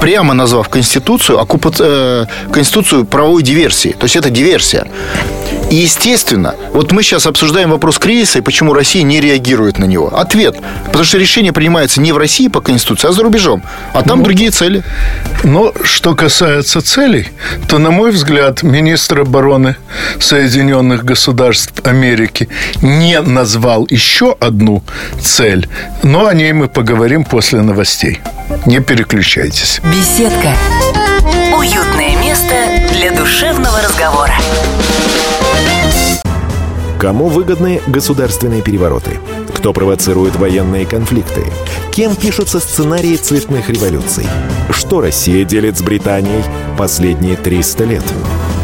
прямо 0.00 0.34
назвав 0.34 0.68
Конституцию, 0.68 1.40
оккупа... 1.40 1.72
э, 1.78 2.26
Конституцию 2.52 3.06
правовой 3.06 3.42
диверсии. 3.42 3.96
То 3.98 4.04
есть 4.04 4.16
это 4.16 4.28
диверсия. 4.28 4.86
И, 5.70 5.76
естественно, 5.76 6.54
вот 6.72 6.92
мы 6.92 7.02
сейчас 7.02 7.26
обсуждаем 7.26 7.70
вопрос 7.70 7.98
кризиса 7.98 8.38
и 8.38 8.42
почему 8.42 8.72
Россия 8.72 9.02
не 9.02 9.20
реагирует 9.20 9.78
на 9.78 9.84
него. 9.84 10.08
Ответ. 10.16 10.56
Потому 10.86 11.04
что 11.04 11.18
решение 11.18 11.52
принимается 11.52 12.00
не 12.00 12.12
в 12.12 12.18
России 12.18 12.48
по 12.48 12.60
Конституции, 12.60 13.08
а 13.08 13.12
за 13.12 13.22
рубежом. 13.22 13.62
А 13.92 14.02
там 14.02 14.18
ну, 14.18 14.24
другие 14.24 14.50
цели. 14.50 14.82
Но 15.44 15.72
что 15.82 16.14
касается 16.14 16.80
целей, 16.80 17.28
то, 17.68 17.78
на 17.78 17.90
мой 17.90 18.12
взгляд, 18.12 18.62
министр 18.62 19.20
обороны 19.20 19.76
Соединенных 20.18 21.04
Государств 21.04 21.86
Америки 21.86 22.48
не 22.80 23.20
назвал 23.20 23.86
еще 23.90 24.36
одну 24.40 24.82
цель. 25.20 25.68
Но 26.02 26.26
о 26.26 26.34
ней 26.34 26.52
мы 26.52 26.68
поговорим 26.68 27.24
после 27.24 27.60
новостей. 27.60 28.20
Не 28.64 28.80
переключайтесь. 28.80 29.80
Беседка. 29.84 30.54
Уютное 31.54 32.16
место 32.16 32.54
для 32.92 33.12
душевного 33.12 33.82
разговора. 33.82 34.34
Кому 36.98 37.28
выгодны 37.28 37.80
государственные 37.86 38.60
перевороты? 38.60 39.20
Кто 39.54 39.72
провоцирует 39.72 40.34
военные 40.34 40.84
конфликты? 40.84 41.44
Кем 41.92 42.16
пишутся 42.16 42.58
сценарии 42.58 43.14
цветных 43.14 43.70
революций? 43.70 44.26
Что 44.70 45.00
Россия 45.00 45.44
делит 45.44 45.78
с 45.78 45.82
Британией 45.82 46.42
последние 46.76 47.36
300 47.36 47.84
лет? 47.84 48.04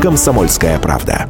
«Комсомольская 0.00 0.78
правда». 0.78 1.28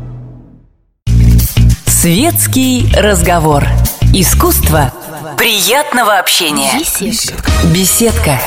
Светский 1.86 2.90
разговор. 2.96 3.66
Искусство 4.14 4.92
приятного 5.36 6.18
общения. 6.18 6.78
Беседка. 6.78 7.50
Беседка. 7.74 8.40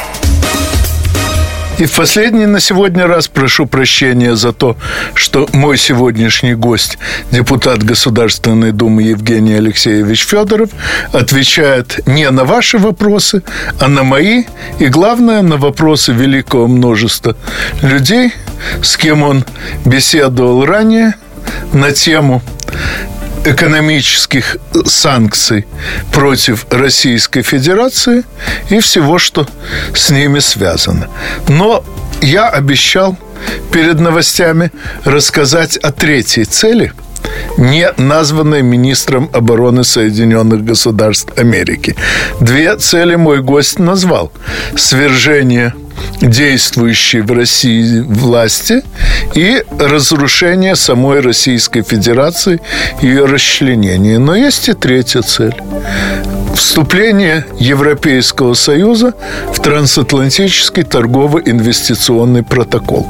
И 1.84 1.86
в 1.86 1.91
последний 1.98 2.46
на 2.46 2.62
сегодня 2.62 3.08
раз 3.08 3.28
прошу 3.28 3.65
прощения 3.65 4.38
за 4.38 4.54
то, 4.54 4.78
что 5.15 5.50
мой 5.52 5.78
сегодняшний 5.78 6.54
гость, 6.56 6.98
депутат 7.30 7.84
Государственной 7.84 8.72
Думы 8.72 9.04
Евгений 9.04 9.56
Алексеевич 9.56 10.26
Федоров, 10.26 10.69
отвечает 11.12 12.00
не 12.08 12.30
на 12.30 12.46
ваши 12.46 12.78
вопросы, 12.78 13.43
а 13.82 13.89
на 13.89 14.04
мои 14.04 14.46
и, 14.80 14.86
главное, 14.86 15.41
на 15.41 15.58
вопросы 15.58 16.13
великого 16.13 16.67
множества 16.67 17.36
людей, 17.82 18.32
с 18.82 18.96
кем 18.96 19.22
он 19.22 19.43
беседовал 19.84 20.65
ранее 20.65 21.15
на 21.74 21.91
тему 21.91 22.41
экономических 23.45 24.58
санкций 24.86 25.65
против 26.12 26.65
Российской 26.69 27.41
Федерации 27.41 28.23
и 28.69 28.79
всего, 28.79 29.19
что 29.19 29.47
с 29.95 30.10
ними 30.10 30.39
связано. 30.39 31.10
Но 31.47 31.84
я 32.21 32.49
обещал 32.49 33.17
перед 33.71 33.99
новостями 33.99 34.71
рассказать 35.03 35.77
о 35.77 35.91
третьей 35.91 36.45
цели– 36.45 36.93
не 37.57 37.91
названной 37.97 38.62
министром 38.62 39.29
обороны 39.33 39.83
Соединенных 39.83 40.63
Государств 40.65 41.38
Америки. 41.38 41.95
Две 42.39 42.75
цели 42.77 43.15
мой 43.15 43.41
гость 43.41 43.79
назвал. 43.79 44.31
Свержение 44.75 45.73
действующей 46.21 47.21
в 47.21 47.31
России 47.31 47.99
власти 48.01 48.83
и 49.36 49.63
разрушение 49.79 50.75
самой 50.75 51.19
Российской 51.19 51.83
Федерации, 51.83 52.59
ее 53.01 53.25
расчленение. 53.25 54.19
Но 54.19 54.36
есть 54.36 54.69
и 54.69 54.73
третья 54.73 55.21
цель 55.21 55.55
вступление 56.55 57.45
Европейского 57.59 58.53
Союза 58.53 59.13
в 59.51 59.59
трансатлантический 59.59 60.83
торгово-инвестиционный 60.83 62.43
протокол. 62.43 63.07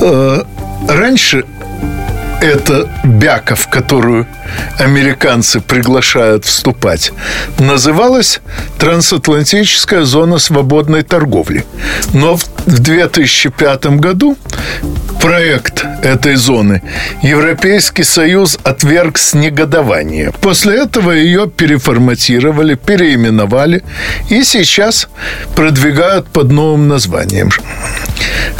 Э, 0.00 0.42
раньше 0.88 1.44
эта 2.44 2.90
бяка, 3.04 3.54
в 3.54 3.68
которую 3.68 4.26
американцы 4.78 5.60
приглашают 5.60 6.44
вступать, 6.44 7.12
называлась 7.58 8.40
Трансатлантическая 8.78 10.04
зона 10.04 10.38
свободной 10.38 11.02
торговли. 11.02 11.64
Но 12.12 12.36
в 12.36 12.44
2005 12.66 13.86
году 13.98 14.36
проект 15.22 15.86
этой 16.02 16.34
зоны 16.34 16.82
Европейский 17.22 18.04
Союз 18.04 18.58
отверг 18.62 19.16
с 19.16 19.32
негодования. 19.32 20.30
После 20.42 20.82
этого 20.82 21.12
ее 21.12 21.48
переформатировали, 21.48 22.74
переименовали 22.74 23.82
и 24.28 24.44
сейчас 24.44 25.08
продвигают 25.56 26.28
под 26.28 26.50
новым 26.52 26.88
названием. 26.88 27.48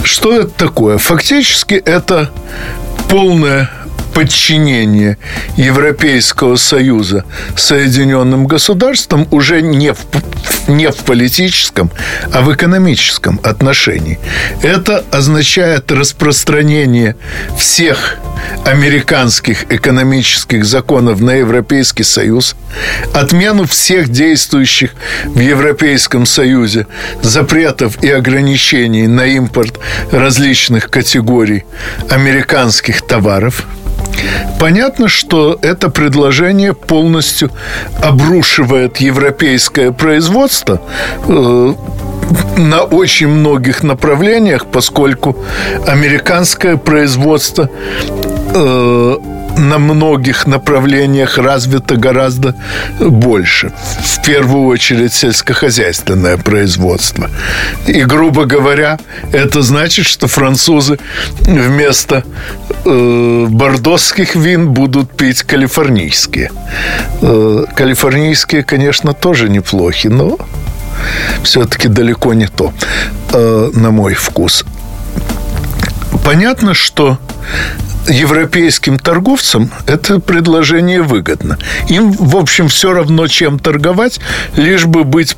Что 0.02 0.40
это 0.40 0.50
такое? 0.50 0.96
Фактически 0.96 1.74
это 1.74 2.30
полное 3.08 3.70
подчинение 4.14 5.18
Европейского 5.56 6.56
Союза 6.56 7.24
Соединенным 7.56 8.46
Государствам 8.46 9.26
уже 9.30 9.60
не 9.60 9.92
в, 9.92 9.98
не 10.68 10.90
в 10.90 10.96
политическом, 10.98 11.90
а 12.32 12.42
в 12.42 12.54
экономическом 12.54 13.40
отношении. 13.42 14.18
Это 14.62 15.04
означает 15.10 15.90
распространение 15.90 17.16
всех 17.58 18.16
американских 18.64 19.70
экономических 19.72 20.64
законов 20.64 21.20
на 21.20 21.32
Европейский 21.32 22.04
Союз, 22.04 22.54
отмену 23.12 23.66
всех 23.66 24.08
действующих 24.08 24.92
в 25.26 25.40
Европейском 25.40 26.24
Союзе 26.24 26.86
запретов 27.22 28.02
и 28.02 28.10
ограничений 28.10 29.08
на 29.08 29.26
импорт 29.26 29.80
различных 30.12 30.88
категорий 30.88 31.64
американских 32.08 33.02
товаров– 33.02 33.64
Понятно, 34.58 35.08
что 35.08 35.58
это 35.62 35.90
предложение 35.90 36.74
полностью 36.74 37.50
обрушивает 38.02 38.98
европейское 38.98 39.92
производство 39.92 40.80
э, 41.26 41.74
на 42.56 42.82
очень 42.82 43.28
многих 43.28 43.82
направлениях, 43.82 44.66
поскольку 44.66 45.36
американское 45.86 46.76
производство 46.76 47.68
э, 48.54 49.16
на 49.56 49.78
многих 49.78 50.46
направлениях 50.46 51.38
развито 51.38 51.96
гораздо 51.96 52.54
больше. 53.00 53.72
В 54.00 54.22
первую 54.22 54.66
очередь 54.66 55.12
сельскохозяйственное 55.12 56.36
производство. 56.36 57.30
И, 57.86 58.04
грубо 58.04 58.44
говоря, 58.44 58.98
это 59.32 59.62
значит, 59.62 60.06
что 60.06 60.26
французы 60.26 60.98
вместо 61.40 62.24
э, 62.84 63.46
бордосских 63.48 64.36
вин 64.36 64.70
будут 64.70 65.16
пить 65.16 65.42
калифорнийские. 65.42 66.50
Э, 67.22 67.64
калифорнийские, 67.74 68.62
конечно, 68.62 69.12
тоже 69.12 69.48
неплохи, 69.48 70.08
но 70.08 70.38
все-таки 71.42 71.88
далеко 71.88 72.34
не 72.34 72.46
то, 72.46 72.72
э, 73.32 73.70
на 73.74 73.90
мой 73.90 74.14
вкус. 74.14 74.64
Понятно, 76.24 76.74
что 76.74 77.18
европейским 78.08 78.98
торговцам 78.98 79.70
это 79.86 80.20
предложение 80.20 81.02
выгодно. 81.02 81.58
Им, 81.88 82.12
в 82.12 82.36
общем, 82.36 82.68
все 82.68 82.92
равно, 82.92 83.26
чем 83.28 83.58
торговать, 83.58 84.20
лишь 84.56 84.86
бы 84.86 85.04
быть 85.04 85.36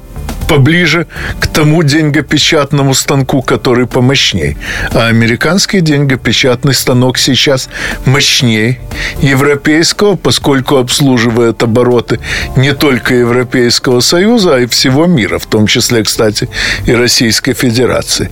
поближе 0.49 1.07
к 1.41 1.47
тому 1.49 1.83
деньгопечатному 1.83 2.95
станку, 2.95 3.43
который 3.43 3.87
помощней. 3.87 4.57
А 4.93 5.07
американский 5.07 5.81
деньгопечатный 5.81 6.75
станок 6.75 7.19
сейчас 7.19 7.69
мощнее 8.05 8.81
европейского, 9.21 10.17
поскольку 10.17 10.77
обслуживает 10.77 11.63
обороты 11.63 12.21
не 12.57 12.73
только 12.73 13.15
Европейского 13.15 14.01
Союза, 14.01 14.57
а 14.57 14.61
и 14.61 14.67
всего 14.67 15.07
мира, 15.07 15.39
в 15.39 15.47
том 15.47 15.67
числе, 15.67 16.05
кстати, 16.05 16.49
и 16.87 16.93
Российской 16.93 17.53
Федерации. 17.53 18.31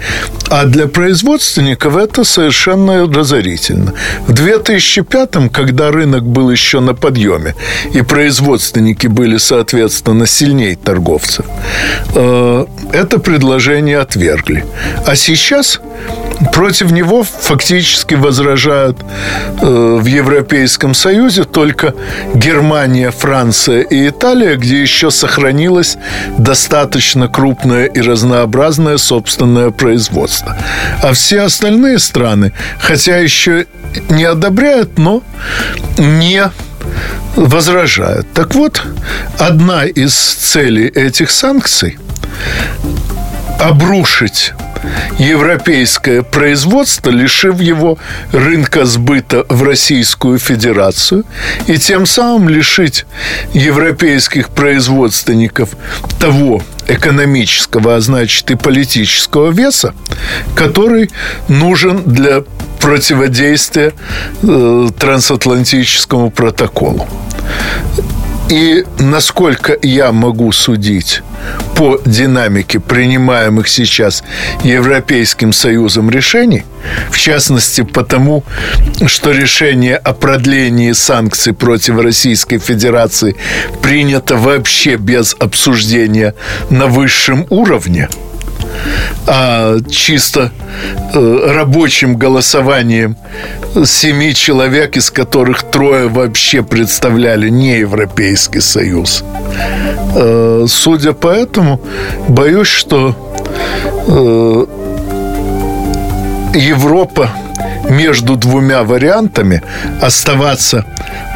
А 0.49 0.65
для 0.65 0.87
производственников 0.87 1.97
это 1.97 2.25
совершенно 2.25 3.13
разорительно. 3.13 3.64
В 3.71 4.33
2005-м, 4.33 5.49
когда 5.49 5.91
рынок 5.91 6.25
был 6.25 6.51
еще 6.51 6.81
на 6.81 6.95
подъеме, 6.95 7.55
и 7.95 8.03
производственники 8.03 9.07
были, 9.07 9.39
соответственно, 9.39 10.27
сильнее 10.27 10.77
торговцев, 10.77 11.47
э, 12.15 12.67
это 12.93 13.19
предложение 13.19 13.99
отвергли. 13.99 14.65
А 15.07 15.17
сейчас 15.17 15.81
против 16.53 16.91
него 16.91 17.23
фактически 17.23 18.15
возражают 18.15 18.99
э, 19.61 19.99
в 20.01 20.05
Европейском 20.05 20.95
Союзе 20.95 21.45
только 21.45 21.95
Германия, 22.35 23.11
Франция 23.11 23.83
и 23.83 24.09
Италия, 24.09 24.57
где 24.57 24.81
еще 24.81 25.11
сохранилось 25.11 25.97
достаточно 26.39 27.29
крупное 27.29 27.87
и 27.87 28.01
разнообразное 28.01 28.99
собственное 28.99 29.71
производство. 29.71 30.57
А 31.03 31.13
все 31.13 31.43
остальные 31.43 31.99
страны, 31.99 32.53
хотя 32.79 33.19
еще 33.19 33.67
не 34.09 34.25
одобряют, 34.25 34.99
но 34.99 35.23
не 35.99 36.51
возражают. 37.37 38.27
Так 38.33 38.55
вот, 38.55 38.83
одна 39.39 39.85
из 39.85 40.15
целей 40.15 40.87
этих 40.87 41.31
санкций 41.31 41.99
обрушить 43.61 44.53
европейское 45.19 46.23
производство, 46.23 47.11
лишив 47.11 47.61
его 47.61 47.99
рынка 48.33 48.85
сбыта 48.85 49.45
в 49.49 49.63
Российскую 49.63 50.39
Федерацию 50.39 51.25
и 51.67 51.79
тем 51.79 52.07
самым 52.07 52.49
лишить 52.49 53.07
европейских 53.53 54.51
производственников 54.51 55.71
того 56.21 56.63
экономического, 56.89 57.97
а 57.97 58.01
значит 58.01 58.51
и 58.51 58.57
политического 58.57 59.51
веса, 59.51 59.95
который 60.55 61.11
нужен 61.49 62.03
для 62.05 62.43
противодействия 62.81 63.95
э, 64.43 64.89
трансатлантическому 64.99 66.31
протоколу. 66.31 67.09
И 68.49 68.85
насколько 68.99 69.77
я 69.81 70.13
могу 70.13 70.53
судить 70.53 71.23
по 71.77 71.99
динамике 72.05 72.79
принимаемых 72.79 73.69
сейчас 73.69 74.23
Европейским 74.63 75.53
Союзом 75.53 76.11
решений, 76.11 76.65
в 77.11 77.19
частности 77.19 77.83
потому, 77.83 78.45
что 79.07 79.31
решение 79.31 79.97
о 79.97 80.13
продлении 80.13 80.93
санкций 80.93 81.55
против 81.55 81.99
Российской 81.99 82.59
Федерации 82.59 83.35
принято 83.83 84.37
вообще 84.37 84.97
без 84.97 85.35
обсуждения 85.39 86.35
на 86.69 86.87
высшем 86.87 87.47
уровне– 87.49 88.09
а 89.27 89.77
чисто 89.91 90.51
э, 91.15 91.53
рабочим 91.55 92.17
голосованием 92.17 93.17
семи 93.85 94.35
человек, 94.35 94.97
из 94.97 95.11
которых 95.11 95.63
трое 95.63 96.09
вообще 96.09 96.63
представляли 96.63 97.49
не 97.49 97.79
Европейский 97.79 98.61
Союз. 98.61 99.25
Э, 100.17 100.67
судя 100.69 101.13
по 101.13 101.29
этому, 101.29 101.81
боюсь, 102.29 102.69
что 102.69 103.17
э, 104.07 104.67
Европа 106.55 107.31
между 107.89 108.37
двумя 108.37 108.83
вариантами 108.83 109.63
оставаться 110.01 110.85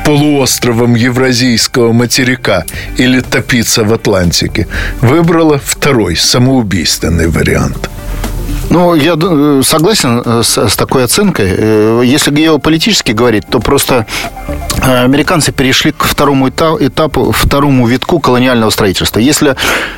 полуостровом 0.04 0.94
Евразийского 0.94 1.92
материка 1.92 2.64
или 2.96 3.20
топиться 3.20 3.84
в 3.84 3.92
Атлантике, 3.92 4.66
выбрала 5.00 5.58
второй, 5.58 6.16
самоубийственный 6.16 7.28
вариант. 7.28 7.90
Ну, 8.70 8.94
я 8.94 9.16
э, 9.20 9.62
согласен 9.64 10.22
э, 10.24 10.42
с, 10.42 10.58
с 10.58 10.76
такой 10.76 11.04
оценкой. 11.04 11.54
Э, 11.56 12.02
если 12.04 12.30
геополитически 12.30 13.12
говорить, 13.12 13.46
то 13.46 13.60
просто 13.60 14.06
американцы 14.82 15.52
перешли 15.52 15.92
к 15.92 16.04
второму 16.04 16.48
этапу, 16.48 17.32
второму 17.32 17.86
витку 17.86 18.20
колониального 18.20 18.70
строительства. 18.70 19.18
Если 19.18 19.56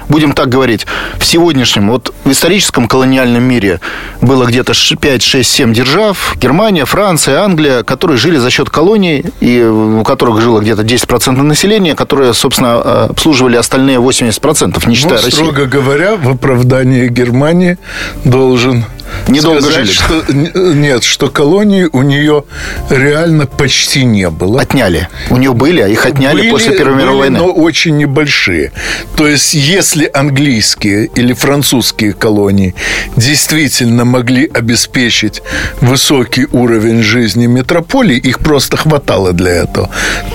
будем 0.08 0.32
так 0.32 0.48
говорить, 0.48 0.86
в 1.18 1.24
сегодняшнем, 1.24 1.90
вот 1.90 2.12
в 2.24 2.30
историческом 2.30 2.88
колониальном 2.88 3.42
мире 3.42 3.80
было 4.20 4.46
где-то 4.46 4.72
5, 5.00 5.22
6, 5.22 5.50
7 5.50 5.72
держав, 5.72 6.36
Германия, 6.36 6.84
Франция, 6.84 7.42
Англия, 7.42 7.82
которые 7.82 8.16
жили 8.18 8.38
за 8.38 8.50
счет 8.50 8.70
колоний, 8.70 9.24
и 9.40 9.62
у 9.62 10.02
которых 10.04 10.40
жило 10.40 10.60
где-то 10.60 10.82
10% 10.82 11.42
населения, 11.42 11.94
которые, 11.94 12.34
собственно, 12.34 13.04
обслуживали 13.04 13.56
остальные 13.56 13.98
80%, 13.98 14.88
не 14.88 14.94
считая 14.94 15.18
ну, 15.18 15.24
России. 15.24 15.30
строго 15.30 15.66
говоря, 15.66 16.16
в 16.16 16.28
оправдании 16.28 17.08
Германии 17.08 17.78
должен 18.24 18.84
Недолго 19.28 19.60
сказать, 19.60 19.86
жили. 19.86 19.92
Что, 19.92 20.32
нет, 20.32 21.04
что 21.04 21.28
колонии 21.28 21.88
у 21.92 22.02
нее 22.02 22.44
реально 22.88 23.46
почти 23.46 24.04
не 24.04 24.28
было. 24.30 24.62
Отняли. 24.62 25.08
У 25.30 25.36
нее 25.36 25.52
были, 25.52 25.80
а 25.80 25.88
их 25.88 26.06
отняли 26.06 26.40
были, 26.42 26.50
после 26.50 26.76
Первой 26.76 26.94
были, 26.94 27.02
мировой 27.02 27.20
войны. 27.30 27.38
но 27.38 27.46
очень 27.46 27.96
небольшие. 27.96 28.72
То 29.16 29.26
есть, 29.26 29.54
если 29.54 30.10
английские 30.12 31.06
или 31.14 31.32
французские 31.32 32.12
колонии 32.12 32.74
действительно 33.16 34.04
могли 34.04 34.50
обеспечить 34.52 35.42
высокий 35.80 36.46
уровень 36.52 37.02
жизни 37.02 37.46
метрополии, 37.46 38.16
их 38.16 38.40
просто 38.40 38.76
хватало 38.76 39.32
для 39.32 39.50
этого, 39.50 39.90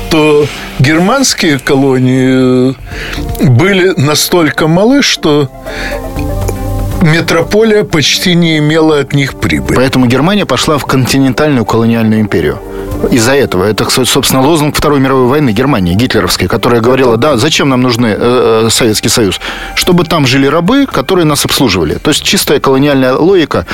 то 0.10 0.48
германские 0.80 1.60
колонии 1.60 2.76
были 3.42 3.94
настолько 3.98 4.68
малы, 4.68 5.02
что 5.02 5.50
метрополия 7.06 7.84
почти 7.84 8.36
не 8.36 8.58
имела 8.58 9.00
от 9.00 9.14
них 9.14 9.36
прибыли. 9.36 9.76
Поэтому 9.76 10.08
Германия 10.08 10.46
пошла 10.46 10.78
в 10.78 10.86
континентальную 10.86 11.66
колониальную 11.66 12.22
империю. 12.22 12.60
Из-за 13.12 13.34
этого. 13.34 13.66
Это, 13.66 13.90
собственно, 14.06 14.42
лозунг 14.42 14.76
Второй 14.76 15.00
мировой 15.00 15.28
войны 15.28 15.52
Германии, 15.52 15.94
гитлеровской, 15.94 16.48
которая 16.48 16.82
говорила, 16.82 17.18
да, 17.18 17.38
зачем 17.38 17.70
нам 17.70 17.82
нужны 17.82 18.08
э, 18.08 18.66
э, 18.66 18.70
Советский 18.70 19.10
Союз? 19.10 19.40
Чтобы 19.76 20.06
там 20.06 20.26
жили 20.26 20.48
рабы, 20.48 20.86
которые 20.86 21.26
нас 21.26 21.46
обслуживали. 21.46 21.96
То 21.96 22.10
есть 22.10 22.24
чистая 22.24 22.60
колониальная 22.60 23.14
логика. 23.14 23.66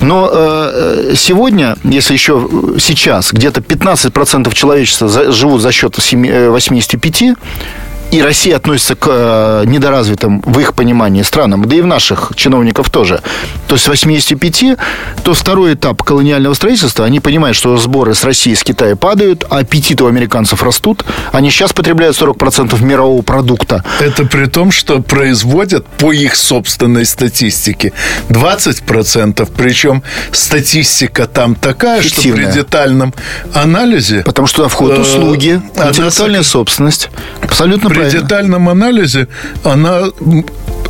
Но 0.00 0.30
э, 0.32 1.10
э 1.12 1.14
сегодня, 1.16 1.76
если 1.84 2.14
еще 2.14 2.48
сейчас 2.78 3.32
где-то 3.32 3.60
15% 3.60 4.54
человечества 4.54 5.08
живут 5.32 5.60
за 5.60 5.72
счет 5.72 5.96
7, 6.00 6.48
85, 6.50 7.36
и 8.14 8.22
Россия 8.22 8.56
относится 8.56 8.94
к 8.94 9.08
э, 9.08 9.64
недоразвитым 9.66 10.40
в 10.42 10.60
их 10.60 10.74
понимании 10.74 11.22
странам, 11.22 11.64
да 11.64 11.74
и 11.74 11.80
в 11.80 11.86
наших 11.86 12.32
чиновников 12.36 12.88
тоже, 12.88 13.20
то 13.66 13.74
есть 13.74 13.88
85, 13.88 14.78
то 15.24 15.34
второй 15.34 15.74
этап 15.74 16.00
колониального 16.04 16.54
строительства, 16.54 17.04
они 17.04 17.18
понимают, 17.18 17.56
что 17.56 17.76
сборы 17.76 18.14
с 18.14 18.22
России 18.22 18.52
и 18.52 18.54
с 18.54 18.62
Китая 18.62 18.94
падают, 18.94 19.44
а 19.50 19.58
аппетиты 19.58 20.04
у 20.04 20.06
американцев 20.06 20.62
растут. 20.62 21.04
Они 21.32 21.50
сейчас 21.50 21.72
потребляют 21.72 22.16
40% 22.16 22.80
мирового 22.84 23.22
продукта. 23.22 23.82
Это 23.98 24.24
при 24.24 24.46
том, 24.46 24.70
что 24.70 25.02
производят 25.02 25.84
по 25.84 26.12
их 26.12 26.36
собственной 26.36 27.06
статистике 27.06 27.92
20%, 28.28 29.48
причем 29.56 30.04
статистика 30.30 31.26
там 31.26 31.56
такая, 31.56 32.00
Фиктивная. 32.00 32.44
что 32.44 32.52
при 32.52 32.58
детальном 32.60 33.14
анализе... 33.52 34.22
Потому 34.22 34.46
что 34.46 34.58
туда 34.58 34.68
входят 34.68 34.98
э, 34.98 35.00
услуги, 35.00 35.60
интеллектуальная 35.74 36.44
собственность. 36.44 37.08
Абсолютно 37.42 37.90
при 37.90 38.03
правильно. 38.10 38.28
детальном 38.28 38.68
анализе 38.68 39.28
она 39.64 40.04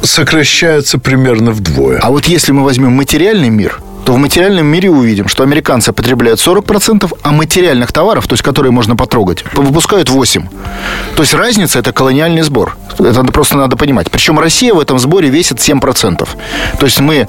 сокращается 0.02 0.98
примерно 0.98 1.52
вдвое. 1.52 1.98
А 1.98 2.10
вот 2.10 2.26
если 2.26 2.52
мы 2.52 2.64
возьмем 2.64 2.92
материальный 2.92 3.50
мир– 3.50 3.80
то 4.04 4.12
в 4.12 4.18
материальном 4.18 4.66
мире 4.66 4.90
увидим, 4.90 5.28
что 5.28 5.42
американцы 5.42 5.92
потребляют 5.92 6.38
40%, 6.38 7.10
а 7.22 7.32
материальных 7.32 7.92
товаров, 7.92 8.26
то 8.26 8.34
есть 8.34 8.42
которые 8.42 8.70
можно 8.70 8.96
потрогать, 8.96 9.44
выпускают 9.54 10.08
8%. 10.08 10.48
То 11.16 11.22
есть 11.22 11.34
разница– 11.34 11.78
это 11.80 11.92
колониальный 11.92 12.42
сбор. 12.42 12.76
Это 12.98 13.24
просто 13.24 13.56
надо 13.56 13.76
понимать. 13.76 14.10
Причем 14.10 14.38
Россия 14.38 14.74
в 14.74 14.80
этом 14.80 14.98
сборе 14.98 15.28
весит 15.28 15.58
7%. 15.58 16.28
То 16.78 16.86
есть 16.86 17.00
мы 17.00 17.28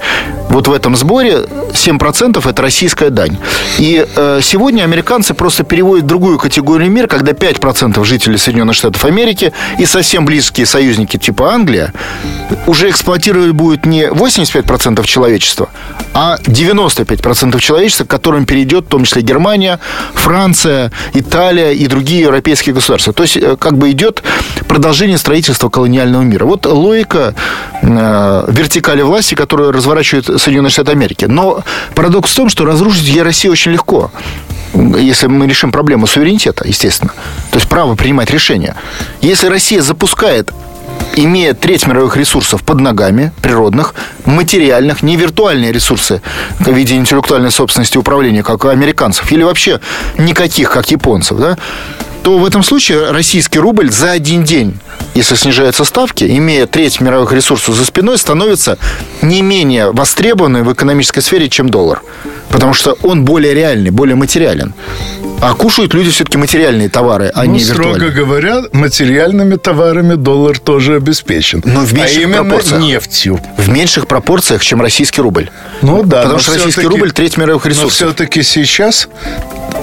вот 0.50 0.68
в 0.68 0.72
этом 0.72 0.96
сборе 0.96 1.46
7%– 1.72 2.50
это 2.50 2.62
российская 2.62 3.10
дань. 3.10 3.38
И 3.78 4.06
э, 4.14 4.40
сегодня 4.42 4.82
американцы 4.82 5.34
просто 5.34 5.64
переводят 5.64 6.04
в 6.04 6.08
другую 6.08 6.38
категорию 6.38 6.90
мир, 6.90 7.06
когда 7.06 7.32
5% 7.32 8.04
жителей 8.04 8.38
Соединенных 8.38 8.76
Штатов 8.76 9.04
Америки 9.04 9.52
и 9.78 9.86
совсем 9.86 10.24
близкие 10.26 10.66
союзники 10.66 11.16
типа 11.16 11.52
Англия 11.52 11.92
уже 12.66 12.90
эксплуатировать 12.90 13.52
будет 13.52 13.86
не 13.86 14.04
85% 14.04 15.04
человечества, 15.04 15.68
а 16.14 16.38
90 16.46 16.96
95% 16.96 17.60
человечества, 17.60 18.04
к 18.04 18.08
которым 18.08 18.46
перейдет 18.46 18.86
в 18.86 18.88
том 18.88 19.04
числе 19.04 19.22
Германия, 19.22 19.80
Франция, 20.14 20.92
Италия 21.14 21.72
и 21.72 21.86
другие 21.86 22.22
европейские 22.22 22.74
государства. 22.74 23.12
То 23.12 23.22
есть 23.22 23.36
э, 23.36 23.56
как 23.56 23.78
бы 23.78 23.90
идет 23.90 24.22
продолжение 24.68 25.18
строительства 25.18 25.68
колониального 25.68 26.22
мира. 26.22 26.44
Вот 26.44 26.66
логика 26.66 27.34
э, 27.82 28.44
вертикали 28.48 29.02
власти, 29.02 29.34
которую 29.34 29.72
разворачивает 29.72 30.26
Соединенные 30.40 30.70
Штаты 30.70 30.92
Америки. 30.92 31.26
Но 31.26 31.62
парадокс 31.94 32.30
в 32.30 32.36
том, 32.36 32.48
что 32.48 32.64
разрушить 32.64 33.04
ее 33.04 33.22
Россию 33.22 33.52
очень 33.52 33.72
легко 33.72 34.10
если 34.74 35.26
мы 35.26 35.46
решим 35.46 35.72
проблему 35.72 36.06
суверенитета, 36.06 36.66
естественно, 36.66 37.12
то 37.50 37.56
есть 37.56 37.66
право 37.66 37.94
принимать 37.94 38.30
решения. 38.30 38.74
Если 39.22 39.46
Россия 39.46 39.80
запускает 39.80 40.52
имея 41.16 41.54
треть 41.54 41.86
мировых 41.86 42.16
ресурсов 42.16 42.62
под 42.62 42.80
ногами, 42.80 43.32
природных, 43.42 43.94
материальных, 44.24 45.02
не 45.02 45.16
виртуальные 45.16 45.72
ресурсы 45.72 46.22
в 46.60 46.70
виде 46.72 46.94
интеллектуальной 46.94 47.50
собственности 47.50 47.98
управления, 47.98 48.42
как 48.42 48.64
у 48.64 48.68
американцев, 48.68 49.32
или 49.32 49.42
вообще 49.42 49.80
никаких, 50.18 50.70
как 50.70 50.90
японцев, 50.90 51.38
да, 51.38 51.56
то 52.26 52.38
в 52.38 52.44
этом 52.44 52.64
случае 52.64 53.12
российский 53.12 53.60
рубль 53.60 53.88
за 53.92 54.10
один 54.10 54.42
день, 54.42 54.80
если 55.14 55.36
снижаются 55.36 55.84
ставки, 55.84 56.24
имея 56.24 56.66
треть 56.66 57.00
мировых 57.00 57.32
ресурсов 57.32 57.76
за 57.76 57.84
спиной, 57.84 58.18
становится 58.18 58.78
не 59.22 59.42
менее 59.42 59.92
востребованным 59.92 60.64
в 60.64 60.72
экономической 60.72 61.20
сфере, 61.20 61.48
чем 61.48 61.68
доллар. 61.68 62.02
Потому 62.48 62.74
что 62.74 62.98
он 63.04 63.24
более 63.24 63.54
реальный, 63.54 63.90
более 63.90 64.16
материален. 64.16 64.74
А 65.40 65.54
кушают 65.54 65.94
люди 65.94 66.10
все-таки 66.10 66.36
материальные 66.36 66.88
товары, 66.88 67.30
а 67.32 67.44
ну, 67.44 67.52
не 67.52 67.58
виртуальные. 67.60 67.94
строго 67.94 68.12
говоря, 68.12 68.62
материальными 68.72 69.54
товарами 69.54 70.14
доллар 70.16 70.58
тоже 70.58 70.96
обеспечен. 70.96 71.62
Но 71.64 71.82
в 71.82 71.92
меньших 71.92 72.16
а 72.16 72.20
именно 72.22 72.44
пропорциях. 72.44 72.80
нефтью. 72.80 73.40
В 73.56 73.68
меньших 73.68 74.08
пропорциях, 74.08 74.64
чем 74.64 74.80
российский 74.80 75.20
рубль. 75.20 75.50
Ну 75.82 76.02
да. 76.02 76.22
Потому 76.22 76.40
что 76.40 76.54
российский 76.54 76.86
рубль 76.88 77.12
треть 77.12 77.36
мировых 77.36 77.66
ресурсов. 77.66 78.00
Но 78.00 78.06
все-таки 78.08 78.42
сейчас 78.42 79.08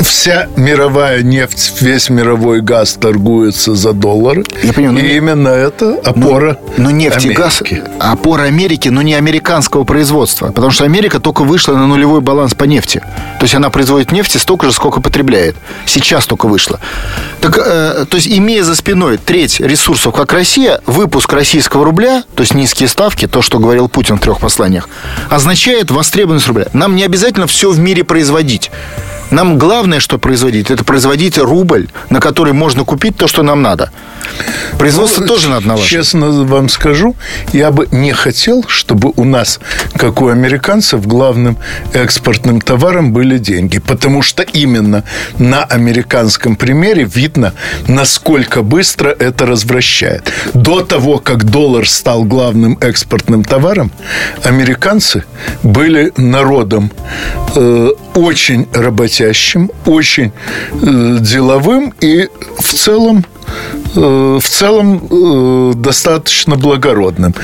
вся 0.01 0.47
мировая 0.55 1.21
нефть, 1.21 1.73
весь 1.79 2.09
мировой 2.09 2.32
газ 2.61 2.93
торгуется 2.93 3.75
за 3.75 3.93
доллары. 3.93 4.43
Я 4.63 4.73
понимаю, 4.73 4.99
и 4.99 5.01
не... 5.01 5.17
именно 5.17 5.47
это 5.47 5.99
опора 6.03 6.57
но, 6.77 6.83
но 6.83 6.91
нефть 6.91 7.25
Америки. 7.25 7.31
и 7.31 7.35
газ 7.35 7.63
опора 7.99 8.43
Америки, 8.43 8.89
но 8.89 9.01
не 9.01 9.13
американского 9.13 9.83
производства. 9.83 10.47
Потому 10.47 10.71
что 10.71 10.83
Америка 10.85 11.19
только 11.19 11.43
вышла 11.43 11.73
на 11.73 11.87
нулевой 11.87 12.21
баланс 12.21 12.53
по 12.53 12.63
нефти. 12.65 13.01
То 13.39 13.43
есть 13.43 13.55
она 13.55 13.69
производит 13.69 14.11
нефти 14.11 14.37
столько 14.37 14.67
же, 14.67 14.73
сколько 14.73 15.01
потребляет. 15.01 15.55
Сейчас 15.85 16.25
только 16.25 16.47
вышла. 16.47 16.79
Так, 17.41 17.57
э, 17.57 18.05
то 18.07 18.15
есть 18.15 18.27
имея 18.27 18.63
за 18.63 18.75
спиной 18.75 19.17
треть 19.17 19.59
ресурсов, 19.59 20.13
как 20.15 20.33
Россия, 20.33 20.81
выпуск 20.85 21.31
российского 21.33 21.85
рубля, 21.85 22.23
то 22.35 22.41
есть 22.41 22.53
низкие 22.53 22.89
ставки, 22.89 23.27
то, 23.27 23.41
что 23.41 23.59
говорил 23.59 23.87
Путин 23.89 24.17
в 24.17 24.21
трех 24.21 24.39
посланиях, 24.39 24.89
означает 25.29 25.91
востребованность 25.91 26.47
рубля. 26.47 26.67
Нам 26.73 26.95
не 26.95 27.03
обязательно 27.03 27.47
все 27.47 27.71
в 27.71 27.79
мире 27.79 28.03
производить. 28.03 28.71
Нам 29.31 29.57
главное, 29.57 29.99
что 29.99 30.17
производить, 30.17 30.71
это 30.71 30.83
производить 30.83 31.37
рубль, 31.37 31.87
на 32.09 32.19
который 32.19 32.53
можно 32.53 32.83
купить 32.83 33.17
то, 33.17 33.27
что 33.27 33.43
нам 33.43 33.61
надо. 33.61 33.91
Производство 34.77 35.21
ну, 35.21 35.27
тоже 35.27 35.49
надо 35.49 35.67
налаживать. 35.67 35.89
Честно 35.89 36.43
вам 36.43 36.69
скажу, 36.69 37.15
я 37.53 37.71
бы 37.71 37.87
не 37.91 38.11
хотел, 38.11 38.65
чтобы 38.67 39.13
у 39.15 39.23
нас, 39.23 39.59
как 39.95 40.21
у 40.21 40.27
американцев, 40.27 41.05
главным 41.07 41.57
экспортным 41.93 42.59
товаром 42.59 43.13
были 43.13 43.37
деньги. 43.37 43.79
Потому 43.79 44.21
что 44.21 44.43
именно 44.43 45.03
на 45.37 45.63
американском 45.63 46.55
примере 46.55 47.03
видно, 47.03 47.53
насколько 47.87 48.61
быстро 48.61 49.09
это 49.09 49.45
развращает. 49.45 50.31
До 50.53 50.81
того, 50.81 51.19
как 51.19 51.45
доллар 51.45 51.87
стал 51.87 52.23
главным 52.23 52.77
экспортным 52.81 53.43
товаром, 53.43 53.91
американцы 54.43 55.23
были 55.63 56.11
народом 56.17 56.91
э, 57.55 57.89
очень 58.15 58.67
работящим, 58.73 59.71
очень 59.85 60.31
э, 60.71 61.17
деловым 61.19 61.93
и 62.01 62.27
в 62.59 62.73
целом 62.73 63.25
в 63.95 64.43
целом 64.43 65.07
э, 65.09 65.73
достаточно 65.75 66.55
благородным. 66.55 67.35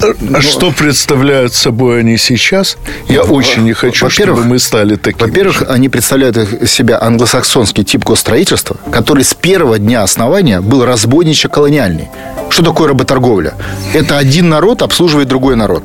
А 0.00 0.14
Но... 0.20 0.40
Что 0.40 0.70
представляют 0.70 1.52
собой 1.54 2.00
они 2.00 2.16
сейчас? 2.16 2.76
Я 3.08 3.24
ну, 3.24 3.34
очень 3.34 3.64
не 3.64 3.72
хочу, 3.72 4.08
чтобы 4.08 4.44
мы 4.44 4.58
стали 4.58 4.96
такими. 4.96 5.28
Во-первых, 5.28 5.64
они 5.68 5.88
представляют 5.88 6.68
себя 6.68 6.98
англосаксонский 7.00 7.84
тип 7.84 8.04
госстроительства, 8.04 8.76
который 8.90 9.24
с 9.24 9.34
первого 9.34 9.78
дня 9.78 10.02
основания 10.02 10.60
был 10.60 10.84
разбойниче-колониальный. 10.84 12.08
Что 12.50 12.62
такое 12.62 12.88
работорговля? 12.88 13.54
Это 13.92 14.16
один 14.18 14.48
народ 14.48 14.82
обслуживает 14.82 15.28
другой 15.28 15.56
народ 15.56 15.84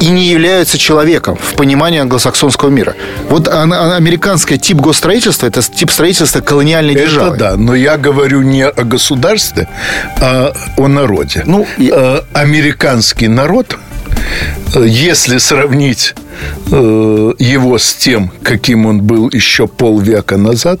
и 0.00 0.08
не 0.08 0.26
являются 0.26 0.78
человеком 0.78 1.36
в 1.36 1.54
понимании 1.54 2.00
англосаксонского 2.00 2.70
мира. 2.70 2.94
Вот 3.28 3.48
американский 3.48 4.58
тип 4.58 4.78
госстроительства– 4.78 5.46
это 5.48 5.62
тип 5.62 5.90
строительства 5.90 6.40
колониальной 6.40 6.94
это 6.94 7.04
державы. 7.04 7.36
да, 7.36 7.56
но 7.56 7.74
я 7.74 7.96
говорю 7.96 8.42
не 8.42 8.66
о 8.66 8.84
государстве, 8.84 9.68
а 10.20 10.52
о 10.76 10.88
народе. 10.88 11.42
Ну, 11.46 11.66
я... 11.78 11.94
Э, 11.94 12.20
американский 12.32 13.28
народ– 13.28 13.76
если 14.74 15.38
сравнить 15.38 16.14
э, 16.16 16.21
его 16.66 17.78
с 17.78 17.94
тем, 17.94 18.30
каким 18.42 18.86
он 18.86 19.02
был 19.02 19.28
еще 19.32 19.66
полвека 19.66 20.36
назад, 20.36 20.80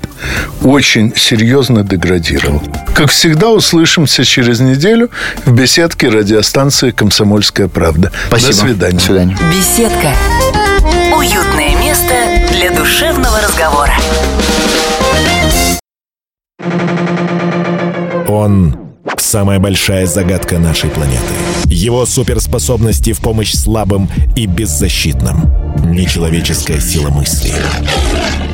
очень 0.62 1.12
серьезно 1.16 1.82
деградировал. 1.82 2.62
Как 2.94 3.10
всегда, 3.10 3.50
услышимся 3.50 4.24
через 4.24 4.60
неделю 4.60 5.10
в 5.44 5.52
беседке 5.52 6.08
радиостанции 6.08 6.90
«Комсомольская 6.90 7.68
правда». 7.68 8.12
Спасибо. 8.28 8.52
До 8.52 8.58
свидания. 8.58 8.98
До 8.98 9.00
свидания. 9.00 9.38
Беседка. 9.50 10.12
Уютное 11.16 11.76
место 11.80 12.14
для 12.52 12.70
душевного 12.70 13.40
разговора. 13.40 13.94
Он 18.28 18.81
самая 19.32 19.58
большая 19.58 20.04
загадка 20.04 20.58
нашей 20.58 20.90
планеты. 20.90 21.32
Его 21.64 22.04
суперспособности 22.04 23.14
в 23.14 23.20
помощь 23.20 23.54
слабым 23.54 24.10
и 24.36 24.44
беззащитным. 24.44 25.50
Нечеловеческая 25.90 26.78
сила 26.80 27.08
мысли. 27.08 27.50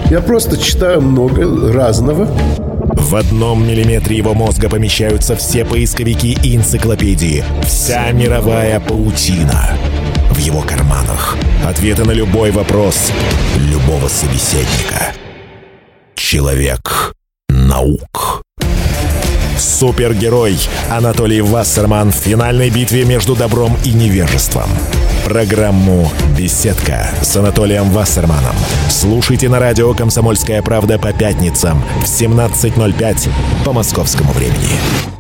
Я 0.09 0.21
просто 0.21 0.57
читаю 0.57 1.01
много 1.01 1.73
разного. 1.73 2.27
В 2.95 3.17
одном 3.17 3.67
миллиметре 3.67 4.17
его 4.17 4.35
мозга 4.35 4.71
помещаются 4.71 5.35
все 5.35 5.65
поисковики 5.65 6.39
и 6.45 6.55
энциклопедии. 6.55 7.45
Вся 7.67 8.13
мировая 8.13 8.79
паутина. 8.79 9.77
В 10.31 10.39
его 10.39 10.61
карманах. 10.61 11.37
Ответы 11.67 12.05
на 12.05 12.13
любой 12.13 12.53
вопрос 12.53 13.11
любого 13.57 14.07
собеседника. 14.07 15.13
Человек 16.15 17.15
наук. 17.49 18.45
Супергерой 19.59 20.59
Анатолий 20.91 21.41
Вассерман 21.41 22.11
в 22.13 22.15
финальной 22.15 22.71
битве 22.71 23.05
между 23.05 23.35
добром 23.35 23.77
и 23.85 23.93
невежеством. 23.93 24.71
Программу 25.25 26.11
«Беседка» 26.37 27.11
с 27.21 27.37
Анатолием 27.37 27.91
Вассерманом. 27.91 28.55
Слушайте 28.89 29.49
на 29.49 29.59
радио 29.59 29.93
«Комсомольская 29.93 30.63
правда» 30.63 30.99
по 30.99 31.13
пятницам 31.13 31.85
в 32.01 32.05
17.05 32.05 33.29
по 33.65 33.73
московскому 33.73 34.33
времени. 34.33 35.18